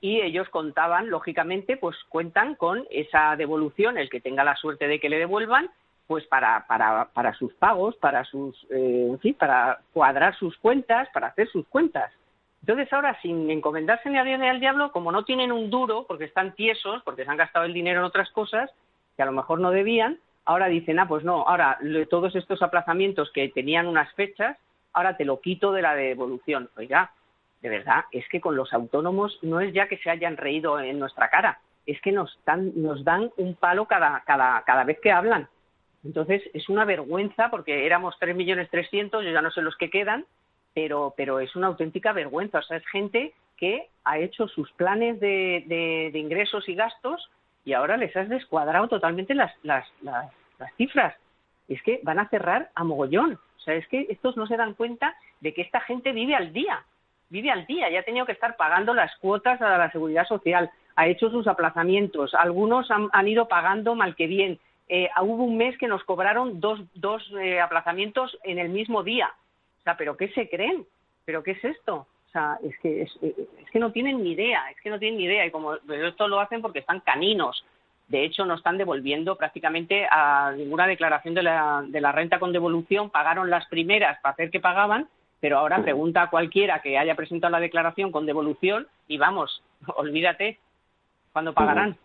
y 0.00 0.22
ellos 0.22 0.48
contaban, 0.48 1.10
lógicamente, 1.10 1.76
pues 1.76 1.96
cuentan 2.08 2.54
con 2.54 2.86
esa 2.90 3.36
devolución, 3.36 3.98
el 3.98 4.08
que 4.08 4.22
tenga 4.22 4.42
la 4.42 4.56
suerte 4.56 4.88
de 4.88 4.98
que 5.00 5.10
le 5.10 5.18
devuelvan, 5.18 5.70
pues 6.06 6.26
para, 6.26 6.66
para, 6.66 7.06
para 7.06 7.34
sus 7.34 7.52
pagos, 7.54 7.96
para 7.96 8.24
sus, 8.24 8.54
eh, 8.70 9.06
en 9.10 9.18
fin, 9.20 9.34
para 9.34 9.80
cuadrar 9.92 10.36
sus 10.36 10.56
cuentas, 10.58 11.08
para 11.12 11.28
hacer 11.28 11.48
sus 11.48 11.66
cuentas. 11.68 12.12
Entonces 12.60 12.92
ahora, 12.92 13.18
sin 13.20 13.50
encomendarse 13.50 14.08
ni 14.08 14.18
a 14.18 14.24
Dios 14.24 14.38
ni 14.38 14.48
al 14.48 14.60
diablo, 14.60 14.90
como 14.92 15.12
no 15.12 15.24
tienen 15.24 15.52
un 15.52 15.70
duro, 15.70 16.06
porque 16.06 16.24
están 16.24 16.54
tiesos, 16.54 17.02
porque 17.04 17.24
se 17.24 17.30
han 17.30 17.36
gastado 17.36 17.64
el 17.64 17.74
dinero 17.74 18.00
en 18.00 18.06
otras 18.06 18.30
cosas 18.30 18.70
que 19.16 19.22
a 19.22 19.26
lo 19.26 19.32
mejor 19.32 19.60
no 19.60 19.70
debían, 19.70 20.18
ahora 20.44 20.66
dicen, 20.66 20.98
ah, 20.98 21.08
pues 21.08 21.24
no, 21.24 21.46
ahora 21.46 21.78
todos 22.10 22.34
estos 22.34 22.62
aplazamientos 22.62 23.30
que 23.32 23.48
tenían 23.48 23.86
unas 23.86 24.12
fechas, 24.14 24.56
ahora 24.92 25.16
te 25.16 25.24
lo 25.24 25.40
quito 25.40 25.72
de 25.72 25.82
la 25.82 25.94
devolución. 25.94 26.70
Oiga, 26.76 27.12
de 27.62 27.68
verdad, 27.68 28.04
es 28.12 28.28
que 28.28 28.40
con 28.40 28.56
los 28.56 28.72
autónomos 28.72 29.38
no 29.42 29.60
es 29.60 29.72
ya 29.72 29.88
que 29.88 29.98
se 29.98 30.10
hayan 30.10 30.36
reído 30.36 30.80
en 30.80 30.98
nuestra 30.98 31.28
cara, 31.28 31.60
es 31.86 32.00
que 32.00 32.12
nos 32.12 32.38
dan, 32.46 32.72
nos 32.76 33.04
dan 33.04 33.30
un 33.36 33.54
palo 33.54 33.86
cada, 33.86 34.22
cada, 34.26 34.62
cada 34.62 34.84
vez 34.84 34.98
que 35.00 35.12
hablan. 35.12 35.48
Entonces, 36.04 36.42
es 36.52 36.68
una 36.68 36.84
vergüenza 36.84 37.50
porque 37.50 37.86
éramos 37.86 38.14
3.300.000, 38.20 39.10
yo 39.10 39.30
ya 39.32 39.42
no 39.42 39.50
sé 39.50 39.62
los 39.62 39.76
que 39.76 39.90
quedan, 39.90 40.26
pero, 40.74 41.14
pero 41.16 41.40
es 41.40 41.56
una 41.56 41.68
auténtica 41.68 42.12
vergüenza. 42.12 42.58
O 42.58 42.62
sea, 42.62 42.76
es 42.76 42.86
gente 42.88 43.32
que 43.56 43.88
ha 44.04 44.18
hecho 44.18 44.48
sus 44.48 44.70
planes 44.72 45.18
de, 45.20 45.64
de, 46.12 46.18
ingresos 46.18 46.68
y 46.68 46.74
gastos 46.74 47.30
y 47.64 47.72
ahora 47.72 47.96
les 47.96 48.14
has 48.16 48.28
descuadrado 48.28 48.88
totalmente 48.88 49.34
las, 49.34 49.52
las, 49.62 49.86
las, 50.02 50.30
las 50.58 50.74
cifras. 50.74 51.14
Es 51.68 51.80
que 51.82 52.00
van 52.02 52.18
a 52.18 52.28
cerrar 52.28 52.70
a 52.74 52.84
mogollón. 52.84 53.38
O 53.56 53.60
sea, 53.60 53.74
es 53.74 53.88
que 53.88 54.06
estos 54.10 54.36
no 54.36 54.46
se 54.46 54.58
dan 54.58 54.74
cuenta 54.74 55.16
de 55.40 55.54
que 55.54 55.62
esta 55.62 55.80
gente 55.80 56.12
vive 56.12 56.34
al 56.34 56.52
día. 56.52 56.84
Vive 57.30 57.50
al 57.50 57.64
día. 57.66 57.88
Ya 57.90 58.00
ha 58.00 58.04
tenido 58.04 58.26
que 58.26 58.32
estar 58.32 58.56
pagando 58.56 58.92
las 58.92 59.16
cuotas 59.16 59.62
a 59.62 59.78
la 59.78 59.90
seguridad 59.90 60.26
social. 60.26 60.70
Ha 60.96 61.06
hecho 61.06 61.30
sus 61.30 61.46
aplazamientos. 61.46 62.34
Algunos 62.34 62.90
han, 62.90 63.08
han 63.12 63.28
ido 63.28 63.48
pagando 63.48 63.94
mal 63.94 64.14
que 64.14 64.26
bien 64.26 64.58
eh, 64.88 65.08
hubo 65.22 65.44
un 65.44 65.56
mes 65.56 65.76
que 65.78 65.88
nos 65.88 66.04
cobraron 66.04 66.60
dos, 66.60 66.80
dos 66.94 67.22
eh, 67.40 67.60
aplazamientos 67.60 68.38
en 68.44 68.58
el 68.58 68.68
mismo 68.68 69.02
día. 69.02 69.32
O 69.80 69.82
sea, 69.82 69.96
¿pero 69.96 70.16
qué 70.16 70.28
se 70.28 70.48
creen? 70.48 70.84
¿Pero 71.24 71.42
qué 71.42 71.52
es 71.52 71.64
esto? 71.64 72.06
O 72.26 72.30
sea, 72.32 72.58
es 72.62 72.78
que, 72.80 73.02
es, 73.02 73.18
eh, 73.22 73.34
que 73.72 73.78
no 73.78 73.92
tienen 73.92 74.22
ni 74.22 74.32
idea, 74.32 74.70
es 74.70 74.80
que 74.80 74.90
no 74.90 74.98
tienen 74.98 75.18
ni 75.18 75.24
idea. 75.24 75.46
Y 75.46 75.50
como 75.50 75.74
esto 75.74 76.28
lo 76.28 76.40
hacen 76.40 76.60
porque 76.60 76.80
están 76.80 77.00
caninos. 77.00 77.64
De 78.08 78.22
hecho, 78.22 78.44
no 78.44 78.54
están 78.54 78.76
devolviendo 78.76 79.36
prácticamente 79.36 80.06
a 80.10 80.52
ninguna 80.54 80.86
declaración 80.86 81.32
de 81.34 81.42
la, 81.42 81.82
de 81.86 82.00
la 82.02 82.12
renta 82.12 82.38
con 82.38 82.52
devolución. 82.52 83.08
Pagaron 83.08 83.48
las 83.48 83.66
primeras 83.66 84.20
para 84.20 84.34
hacer 84.34 84.50
que 84.50 84.60
pagaban, 84.60 85.08
pero 85.40 85.58
ahora 85.58 85.82
pregunta 85.82 86.22
a 86.22 86.30
cualquiera 86.30 86.82
que 86.82 86.98
haya 86.98 87.14
presentado 87.14 87.52
la 87.52 87.60
declaración 87.60 88.12
con 88.12 88.26
devolución 88.26 88.86
y 89.08 89.16
vamos, 89.16 89.62
olvídate, 89.96 90.58
¿cuándo 91.32 91.54
pagarán? 91.54 91.96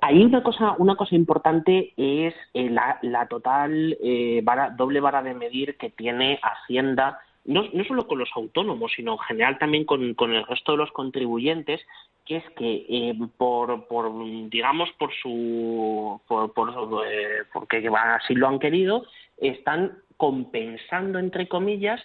Hay 0.00 0.22
una 0.22 0.42
cosa, 0.42 0.74
una 0.78 0.96
cosa 0.96 1.14
importante 1.14 1.92
es 1.96 2.34
eh, 2.54 2.70
la, 2.70 2.98
la, 3.02 3.26
total 3.26 3.96
eh, 4.02 4.42
doble 4.76 5.00
vara 5.00 5.22
de 5.22 5.34
medir 5.34 5.76
que 5.76 5.90
tiene 5.90 6.40
Hacienda, 6.42 7.20
no, 7.44 7.64
no 7.72 7.84
solo 7.84 8.06
con 8.06 8.18
los 8.18 8.30
autónomos, 8.34 8.92
sino 8.96 9.12
en 9.12 9.18
general 9.18 9.58
también 9.58 9.84
con, 9.84 10.14
con 10.14 10.32
el 10.32 10.46
resto 10.46 10.72
de 10.72 10.78
los 10.78 10.92
contribuyentes, 10.92 11.80
que 12.24 12.36
es 12.36 12.44
que 12.56 12.86
eh, 12.88 13.14
por, 13.36 13.86
por, 13.88 14.10
digamos, 14.48 14.90
por 14.98 15.12
su, 15.14 16.20
por, 16.26 16.54
por 16.54 16.72
porque 17.52 17.90
así 17.94 18.34
lo 18.34 18.48
han 18.48 18.58
querido, 18.58 19.04
están 19.36 19.98
compensando, 20.16 21.18
entre 21.18 21.48
comillas, 21.48 22.00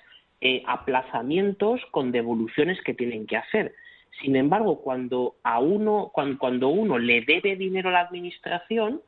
aplazamientos 0.68 1.82
con 1.92 2.12
devoluciones 2.12 2.82
que 2.82 2.94
tienen 2.94 3.26
que 3.26 3.38
hacer. 3.38 3.74
Sin 4.22 4.36
embargo, 4.36 4.82
cuando 4.82 5.36
a 5.44 5.60
uno, 5.60 6.12
cuando, 6.14 6.70
uno 6.70 6.98
le 6.98 7.22
debe 7.22 7.56
dinero 7.56 7.90
a 7.90 7.94
la 7.94 8.02
administración, 8.02 9.02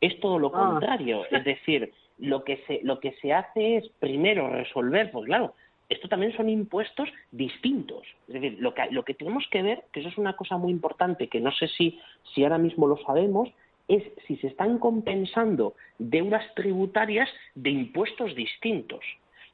es 0.00 0.18
todo 0.20 0.38
lo 0.38 0.48
ah. 0.48 0.70
contrario. 0.70 1.24
Es 1.30 1.44
decir, 1.44 1.92
lo 2.18 2.44
que 2.44 2.58
se, 2.66 2.80
lo 2.82 3.00
que 3.00 3.12
se 3.22 3.32
hace 3.32 3.76
es 3.76 3.88
primero 4.00 4.50
resolver, 4.50 5.10
pues 5.10 5.26
claro, 5.26 5.54
esto 5.88 6.08
también 6.08 6.36
son 6.36 6.48
impuestos 6.48 7.08
distintos. 7.30 8.02
Es 8.26 8.34
decir, 8.34 8.56
lo 8.60 8.74
que, 8.74 8.90
lo 8.90 9.04
que 9.04 9.14
tenemos 9.14 9.46
que 9.50 9.62
ver, 9.62 9.84
que 9.92 10.00
eso 10.00 10.08
es 10.08 10.18
una 10.18 10.36
cosa 10.36 10.58
muy 10.58 10.70
importante, 10.70 11.28
que 11.28 11.40
no 11.40 11.52
sé 11.52 11.68
si, 11.68 11.98
si 12.34 12.42
ahora 12.42 12.58
mismo 12.58 12.86
lo 12.86 12.98
sabemos, 12.98 13.48
es 13.86 14.02
si 14.26 14.36
se 14.36 14.48
están 14.48 14.78
compensando 14.78 15.74
deudas 15.98 16.44
tributarias 16.54 17.30
de 17.54 17.70
impuestos 17.70 18.34
distintos. 18.34 19.00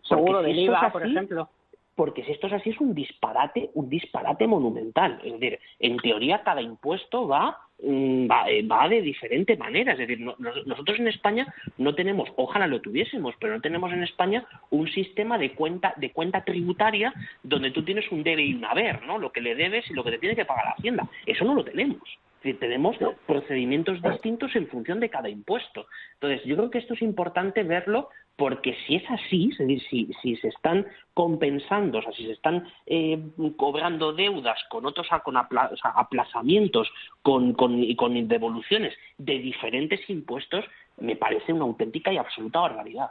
Seguro 0.02 0.42
de 0.42 0.50
IVA, 0.50 0.90
por 0.90 1.06
ejemplo 1.06 1.48
porque 1.96 2.24
si 2.24 2.32
esto 2.32 2.46
es 2.48 2.54
así 2.54 2.70
es 2.70 2.80
un 2.80 2.94
disparate, 2.94 3.70
un 3.74 3.88
disparate 3.88 4.46
monumental. 4.46 5.20
Es 5.24 5.32
decir, 5.32 5.58
en 5.78 5.96
teoría 5.98 6.42
cada 6.42 6.60
impuesto 6.60 7.28
va, 7.28 7.58
mm, 7.82 8.30
eh, 8.48 8.66
va, 8.66 8.88
de 8.88 9.02
diferente 9.02 9.56
manera. 9.56 9.92
Es 9.92 9.98
decir, 9.98 10.20
nosotros 10.20 10.98
en 10.98 11.08
España 11.08 11.52
no 11.78 11.94
tenemos, 11.94 12.28
ojalá 12.36 12.66
lo 12.66 12.80
tuviésemos, 12.80 13.34
pero 13.38 13.54
no 13.54 13.60
tenemos 13.60 13.92
en 13.92 14.02
España 14.02 14.44
un 14.70 14.88
sistema 14.88 15.38
de 15.38 15.52
cuenta, 15.52 15.94
de 15.96 16.10
cuenta 16.12 16.44
tributaria 16.44 17.12
donde 17.42 17.70
tú 17.70 17.84
tienes 17.84 18.10
un 18.10 18.22
debe 18.22 18.42
y 18.42 18.54
un 18.54 18.64
haber, 18.64 19.02
¿no? 19.02 19.18
Lo 19.18 19.32
que 19.32 19.40
le 19.40 19.54
debes 19.54 19.88
y 19.90 19.94
lo 19.94 20.04
que 20.04 20.12
te 20.12 20.18
tiene 20.18 20.36
que 20.36 20.44
pagar 20.44 20.64
la 20.64 20.72
Hacienda. 20.72 21.08
Eso 21.26 21.44
no 21.44 21.54
lo 21.54 21.64
tenemos 21.64 22.02
tenemos 22.52 22.96
procedimientos 23.26 24.02
distintos 24.02 24.54
en 24.54 24.68
función 24.68 25.00
de 25.00 25.08
cada 25.08 25.30
impuesto. 25.30 25.86
Entonces, 26.14 26.44
yo 26.44 26.56
creo 26.56 26.70
que 26.70 26.78
esto 26.78 26.92
es 26.92 27.00
importante 27.00 27.62
verlo 27.62 28.10
porque 28.36 28.76
si 28.86 28.96
es 28.96 29.10
así, 29.10 29.50
es 29.52 29.58
decir, 29.58 29.82
si, 29.88 30.12
si 30.20 30.36
se 30.36 30.48
están 30.48 30.86
compensando, 31.12 31.98
o 31.98 32.02
sea, 32.02 32.12
si 32.12 32.26
se 32.26 32.32
están 32.32 32.66
eh, 32.86 33.18
cobrando 33.56 34.12
deudas 34.12 34.58
con 34.68 34.86
otros 34.86 35.06
con 35.22 35.36
aplazamientos 35.36 36.90
con, 37.22 37.54
con, 37.54 37.82
y 37.82 37.94
con 37.94 38.26
devoluciones 38.26 38.94
de 39.18 39.38
diferentes 39.38 40.08
impuestos, 40.10 40.64
me 40.98 41.16
parece 41.16 41.52
una 41.52 41.64
auténtica 41.64 42.12
y 42.12 42.16
absoluta 42.16 42.60
barbaridad. 42.60 43.10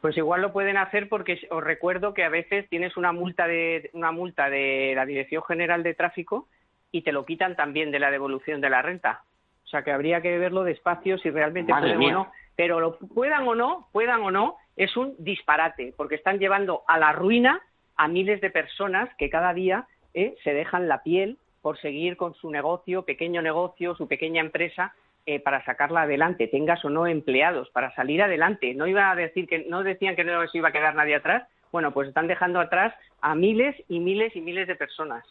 Pues 0.00 0.16
igual 0.16 0.42
lo 0.42 0.52
pueden 0.52 0.76
hacer 0.76 1.08
porque 1.08 1.46
os 1.50 1.64
recuerdo 1.64 2.12
que 2.12 2.24
a 2.24 2.28
veces 2.28 2.68
tienes 2.68 2.96
una 2.96 3.12
multa 3.12 3.46
de 3.46 3.90
una 3.94 4.12
multa 4.12 4.50
de 4.50 4.92
la 4.94 5.06
Dirección 5.06 5.42
General 5.44 5.82
de 5.82 5.94
Tráfico 5.94 6.46
y 6.90 7.02
te 7.02 7.12
lo 7.12 7.24
quitan 7.24 7.56
también 7.56 7.90
de 7.90 8.00
la 8.00 8.10
devolución 8.10 8.60
de 8.60 8.70
la 8.70 8.82
renta. 8.82 9.22
O 9.64 9.68
sea 9.68 9.82
que 9.82 9.92
habría 9.92 10.20
que 10.20 10.36
verlo 10.36 10.62
despacio 10.62 11.16
si 11.18 11.30
realmente 11.30 11.72
o 11.72 11.80
no. 11.80 12.30
Pero 12.56 12.80
lo 12.80 12.98
puedan 12.98 13.46
o 13.48 13.54
no, 13.54 13.88
puedan 13.92 14.22
o 14.22 14.30
no, 14.30 14.56
es 14.76 14.96
un 14.96 15.14
disparate, 15.18 15.94
porque 15.96 16.14
están 16.14 16.38
llevando 16.38 16.82
a 16.86 16.98
la 16.98 17.12
ruina 17.12 17.60
a 17.96 18.08
miles 18.08 18.40
de 18.40 18.50
personas 18.50 19.08
que 19.16 19.30
cada 19.30 19.54
día 19.54 19.86
eh, 20.14 20.34
se 20.44 20.52
dejan 20.52 20.88
la 20.88 21.02
piel 21.02 21.38
por 21.62 21.78
seguir 21.80 22.16
con 22.16 22.34
su 22.34 22.50
negocio, 22.50 23.04
pequeño 23.04 23.40
negocio, 23.40 23.94
su 23.94 24.06
pequeña 24.06 24.40
empresa, 24.40 24.94
eh, 25.26 25.40
para 25.40 25.64
sacarla 25.64 26.02
adelante, 26.02 26.48
tengas 26.48 26.84
o 26.84 26.90
no 26.90 27.06
empleados, 27.06 27.70
para 27.70 27.94
salir 27.94 28.22
adelante. 28.22 28.74
No 28.74 28.86
iba 28.86 29.10
a 29.10 29.14
decir 29.14 29.48
que 29.48 29.64
no 29.68 29.82
decían 29.82 30.16
que 30.16 30.24
no 30.24 30.46
se 30.46 30.58
iba 30.58 30.68
a 30.68 30.72
quedar 30.72 30.94
nadie 30.94 31.14
atrás. 31.14 31.48
Bueno, 31.72 31.92
pues 31.92 32.08
están 32.08 32.26
dejando 32.26 32.60
atrás 32.60 32.94
a 33.22 33.34
miles 33.34 33.74
y 33.88 34.00
miles 34.00 34.36
y 34.36 34.42
miles 34.42 34.68
de 34.68 34.76
personas. 34.76 35.24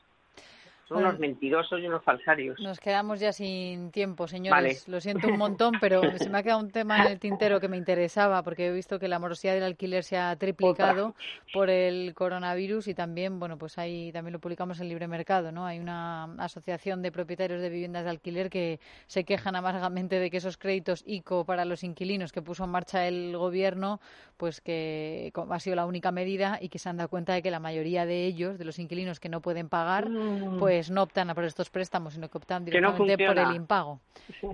Son 0.87 0.97
unos 0.97 1.17
mentirosos 1.17 1.79
y 1.79 1.87
unos 1.87 2.03
falsarios. 2.03 2.59
Nos 2.59 2.79
quedamos 2.79 3.19
ya 3.19 3.31
sin 3.31 3.91
tiempo, 3.91 4.27
señores. 4.27 4.87
Lo 4.87 4.99
siento 4.99 5.27
un 5.27 5.37
montón, 5.37 5.73
pero 5.79 6.01
se 6.17 6.29
me 6.29 6.39
ha 6.39 6.43
quedado 6.43 6.59
un 6.59 6.71
tema 6.71 7.05
en 7.05 7.11
el 7.13 7.19
tintero 7.19 7.59
que 7.59 7.69
me 7.69 7.77
interesaba, 7.77 8.43
porque 8.43 8.67
he 8.67 8.71
visto 8.71 8.99
que 8.99 9.07
la 9.07 9.17
morosidad 9.17 9.53
del 9.53 9.63
alquiler 9.63 10.03
se 10.03 10.17
ha 10.17 10.35
triplicado 10.35 11.15
por 11.53 11.69
el 11.69 12.13
coronavirus 12.13 12.89
y 12.89 12.93
también, 12.93 13.39
bueno, 13.39 13.57
pues 13.57 13.77
ahí 13.77 14.11
también 14.11 14.33
lo 14.33 14.39
publicamos 14.39 14.79
en 14.81 14.89
Libre 14.89 15.07
Mercado, 15.07 15.51
¿no? 15.51 15.65
Hay 15.65 15.79
una 15.79 16.25
asociación 16.37 17.01
de 17.01 17.11
propietarios 17.11 17.61
de 17.61 17.69
viviendas 17.69 18.03
de 18.03 18.09
alquiler 18.09 18.49
que 18.49 18.79
se 19.07 19.23
quejan 19.23 19.55
amargamente 19.55 20.19
de 20.19 20.29
que 20.29 20.37
esos 20.37 20.57
créditos 20.57 21.03
ICO 21.05 21.45
para 21.45 21.63
los 21.63 21.83
inquilinos 21.83 22.31
que 22.33 22.41
puso 22.41 22.65
en 22.65 22.71
marcha 22.71 23.07
el 23.07 23.37
gobierno, 23.37 24.01
pues 24.35 24.59
que 24.59 25.31
ha 25.49 25.59
sido 25.59 25.75
la 25.75 25.85
única 25.85 26.11
medida 26.11 26.57
y 26.61 26.67
que 26.69 26.79
se 26.79 26.89
han 26.89 26.97
dado 26.97 27.09
cuenta 27.09 27.33
de 27.33 27.41
que 27.41 27.51
la 27.51 27.59
mayoría 27.59 28.05
de 28.05 28.25
ellos, 28.25 28.57
de 28.57 28.65
los 28.65 28.79
inquilinos 28.79 29.19
que 29.19 29.29
no 29.29 29.41
pueden 29.41 29.69
pagar, 29.69 30.09
mm. 30.09 30.59
pues 30.59 30.72
pues 30.73 30.89
no 30.89 31.03
optan 31.03 31.29
a 31.29 31.35
por 31.35 31.43
estos 31.43 31.69
préstamos, 31.69 32.15
sino 32.15 32.27
que 32.29 32.37
optan 32.39 32.65
directamente 32.65 33.27
por 33.27 33.37
el 33.37 33.55
impago. 33.55 33.99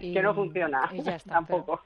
que 0.02 0.22
no 0.22 0.34
funciona. 0.34 0.82
Tampoco. 1.26 1.82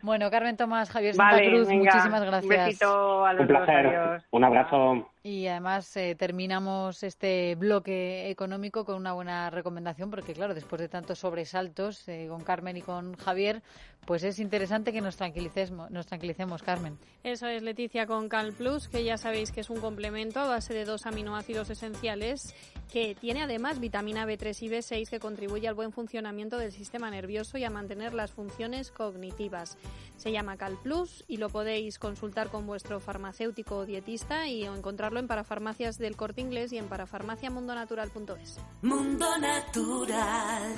Bueno, 0.00 0.30
Carmen 0.30 0.56
Tomás, 0.56 0.88
Javier 0.90 1.14
Santa 1.14 1.36
Cruz, 1.36 1.68
muchísimas 1.68 2.24
gracias. 2.24 2.44
Un 2.44 2.48
besito 2.48 3.26
a 3.26 3.32
los 3.34 3.42
Un 3.42 3.46
placer. 3.46 4.22
Un 4.30 4.44
abrazo. 4.44 5.10
Y 5.22 5.46
además 5.46 5.96
eh, 5.96 6.14
terminamos 6.14 7.02
este 7.02 7.54
bloque 7.56 8.30
económico 8.30 8.84
con 8.84 8.96
una 8.96 9.12
buena 9.12 9.50
recomendación, 9.50 10.10
porque 10.10 10.32
claro, 10.32 10.54
después 10.54 10.80
de 10.80 10.88
tantos 10.88 11.18
sobresaltos 11.18 12.08
eh, 12.08 12.26
con 12.28 12.42
Carmen 12.42 12.76
y 12.76 12.82
con 12.82 13.16
Javier, 13.16 13.62
pues 14.06 14.22
es 14.22 14.38
interesante 14.38 14.92
que 14.92 15.00
nos 15.00 15.16
tranquilicemos, 15.16 15.90
nos 15.90 16.06
tranquilicemos, 16.06 16.62
Carmen. 16.62 16.98
Eso 17.24 17.46
es, 17.46 17.62
Leticia, 17.62 18.06
con 18.06 18.28
Cal 18.28 18.54
Plus, 18.54 18.88
que 18.88 19.04
ya 19.04 19.18
sabéis 19.18 19.52
que 19.52 19.60
es 19.60 19.68
un 19.68 19.80
complemento 19.80 20.40
a 20.40 20.48
base 20.48 20.72
de 20.72 20.84
dos 20.84 21.04
aminoácidos 21.04 21.68
esenciales, 21.68 22.54
que 22.90 23.14
tiene 23.14 23.42
además 23.42 23.80
vitamina 23.80 24.24
B3 24.24 24.62
y 24.62 24.68
B6 24.70 25.10
que 25.10 25.20
contribuye 25.20 25.68
al 25.68 25.74
buen 25.74 25.92
funcionamiento 25.92 26.56
del 26.56 26.72
sistema 26.72 27.10
nervioso 27.10 27.58
y 27.58 27.64
a 27.64 27.70
mantener 27.70 28.14
las 28.14 28.32
funciones 28.32 28.90
cognitivas. 28.90 29.76
Se 30.16 30.32
llama 30.32 30.56
Cal 30.56 30.78
Plus 30.82 31.24
y 31.28 31.36
lo 31.36 31.50
podéis 31.50 31.98
consultar 31.98 32.48
con 32.48 32.66
vuestro 32.66 33.00
farmacéutico 33.00 33.78
o 33.78 33.86
dietista 33.86 34.48
y 34.48 34.66
en 35.16 35.26
parafarmacias 35.26 35.96
del 35.96 36.16
Corte 36.16 36.42
Inglés 36.42 36.72
y 36.72 36.78
en 36.78 36.88
parafarmaciamundonatural.es. 36.88 38.58
Mundo 38.82 39.26
Natural. 39.38 40.74